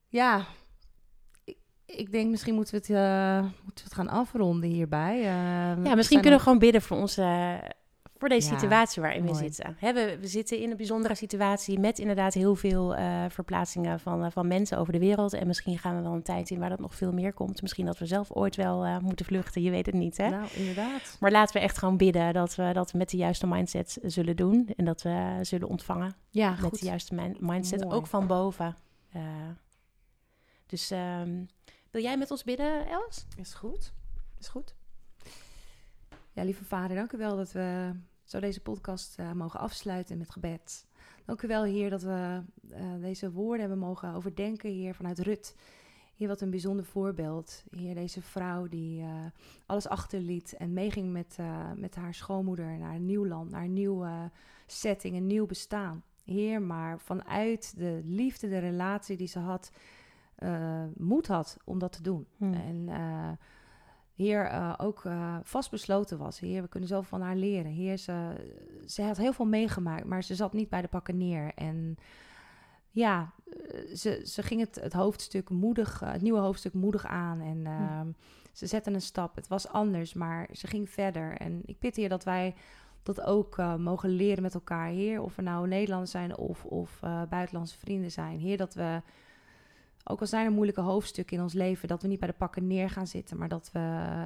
[0.08, 0.46] ja,
[1.98, 5.18] ik, denk misschien moeten we het, uh, moeten we het gaan afronden hierbij.
[5.20, 5.26] Uh,
[5.86, 7.60] Ja, misschien kunnen we gewoon bidden voor onze
[8.18, 9.76] voor deze Ja, situatie waarin we zitten.
[9.80, 14.24] Hè, we, we zitten in een bijzondere situatie met inderdaad heel veel eh, verplaatsingen van,
[14.26, 15.34] eh, van mensen over de wereld.
[15.34, 17.62] En misschien gaan we wel een tijd in waar dat nog veel meer komt.
[17.62, 20.18] Misschien dat we zelf ooit wel eh, moeten vluchten, je weet het niet.
[20.18, 20.30] Hè?
[20.30, 21.18] Nou, inderdaad.
[21.20, 24.70] Maar laten we echt gewoon bidden dat we dat met de juiste mindset zullen doen.
[24.76, 26.80] En dat we zullen ontvangen Ja, met goed.
[26.80, 27.96] de juiste min- mindset, Mooi.
[27.96, 28.76] ook van boven.
[29.12, 29.22] Eh,
[30.66, 31.44] dus ehm,
[31.92, 33.26] wil jij met ons bidden, Els?
[33.38, 33.94] Is goed.
[34.40, 34.76] Is goed.
[36.32, 37.92] Ja, lieve vader, dank u wel dat we
[38.24, 40.86] zo deze podcast eh, mogen afsluiten met gebed.
[41.26, 45.56] Dank u wel, Heer, dat we eh, deze woorden hebben mogen overdenken, Heer, vanuit Rut.
[46.16, 47.64] Heer, wat een bijzonder voorbeeld.
[47.76, 49.26] Heer, deze vrouw die eh,
[49.66, 51.38] alles achterliet en meeging met,
[51.76, 54.32] met haar schoonmoeder naar een nieuw land, naar een nieuwe
[54.66, 56.04] setting, een nieuw bestaan.
[56.24, 59.72] Heer, maar vanuit de liefde, de relatie die ze had,
[60.42, 62.28] eh, moed had om dat te doen.
[62.38, 62.54] Hmm.
[62.54, 63.32] En eh,
[64.16, 65.04] Heer eh, ook
[65.44, 66.40] vastbesloten was.
[66.40, 67.72] Heer, we kunnen zoveel van haar leren.
[67.72, 68.34] Heer, ze,
[68.86, 71.52] ze had heel veel meegemaakt, maar ze zat niet bij de pakken neer.
[71.56, 71.98] En
[72.90, 73.34] ja,
[73.96, 77.42] ze, ze ging het, het hoofdstuk moedig, het nieuwe hoofdstuk moedig aan.
[77.42, 78.12] En ehm,
[78.52, 79.36] ze zette een stap.
[79.36, 81.38] Het was anders, maar ze ging verder.
[81.38, 82.56] En ik bid hier dat wij
[83.04, 84.88] dat ook mogen leren met elkaar.
[84.88, 88.40] Heer, of we nou Nederlanders zijn of, of buitenlandse vrienden zijn.
[88.40, 89.02] Heer, dat we
[90.04, 92.68] ook al zijn er moeilijke hoofdstukken in ons leven, dat we niet bij de pakken
[92.68, 93.80] neer gaan zitten, maar dat we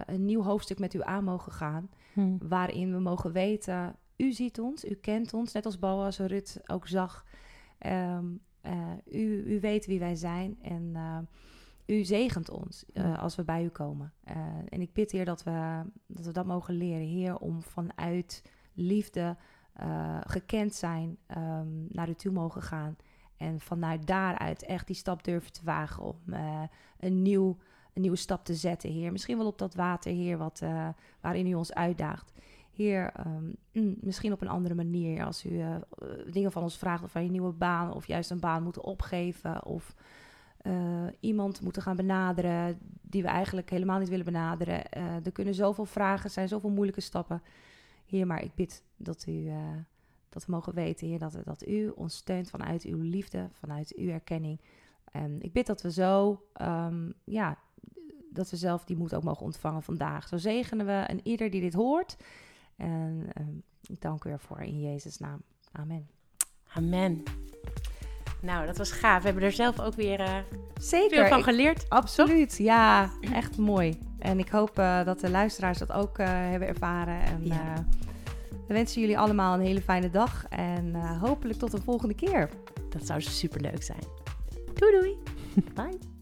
[0.06, 2.38] een nieuw hoofdstuk met u aan mogen gaan, Hm.
[2.48, 6.88] waarin we mogen weten, u ziet ons, u kent ons, net als Boas Rut ook
[6.88, 7.26] zag.
[7.78, 8.26] Ehm,
[8.62, 11.18] eh, u, u weet wie wij zijn en eh,
[11.86, 13.14] u zegent ons eh, Ja.
[13.16, 14.14] als we bij u komen.
[14.70, 19.38] En ik bid, Heer, dat we, dat we dat mogen leren, Heer, om vanuit liefde
[20.22, 22.96] gekend zijn ehm, naar u toe mogen gaan.
[23.46, 26.62] En vanuit daaruit echt die stap durven te wagen om eh,
[27.00, 27.58] een, nieuw,
[27.94, 29.12] een nieuwe stap te zetten, Heer.
[29.12, 30.88] Misschien wel op dat water, Heer, wat, eh,
[31.22, 32.34] waarin u ons uitdaagt.
[32.72, 35.26] Heer, ehm, mm, misschien op een andere manier.
[35.26, 35.76] Als u eh,
[36.32, 39.66] dingen van ons vraagt, of wij een nieuwe baan of juist een baan moeten opgeven.
[39.66, 39.96] Of
[41.20, 44.92] iemand moeten gaan benaderen die we eigenlijk helemaal niet willen benaderen.
[44.92, 47.42] Er kunnen zoveel vragen, zijn zoveel moeilijke stappen.
[48.06, 49.52] Heer, maar ik bid dat u...
[50.36, 54.10] dat we mogen weten, Heer, dat, dat u ons steunt vanuit uw liefde, vanuit uw
[54.10, 54.62] erkenning.
[55.12, 57.58] En ik bid dat we zo, ehm, ja,
[58.32, 60.28] dat we zelf die moed ook mogen ontvangen vandaag.
[60.28, 62.18] Zo zegenen we en ieder die dit hoort.
[62.76, 63.50] En ehm,
[63.88, 65.42] ik dank u ervoor in Jezus' naam.
[65.72, 66.08] Amen.
[66.74, 67.24] Amen.
[68.42, 69.20] Nou, dat was gaaf.
[69.20, 70.38] We hebben er zelf ook weer eh,
[70.82, 71.18] Zeker.
[71.18, 71.90] veel van ik- geleerd.
[71.90, 72.58] absoluut.
[72.58, 74.00] Ja, echt mooi.
[74.20, 77.22] En ik hoop eh, dat de luisteraars dat ook eh, hebben ervaren.
[77.22, 77.86] En Ja.
[78.68, 80.46] We wensen jullie allemaal een hele fijne dag.
[80.50, 82.50] En eh, hopelijk tot een volgende keer.
[82.90, 84.04] Dat zou super leuk zijn.
[84.74, 85.18] Doei doei.
[85.76, 86.15] Bye.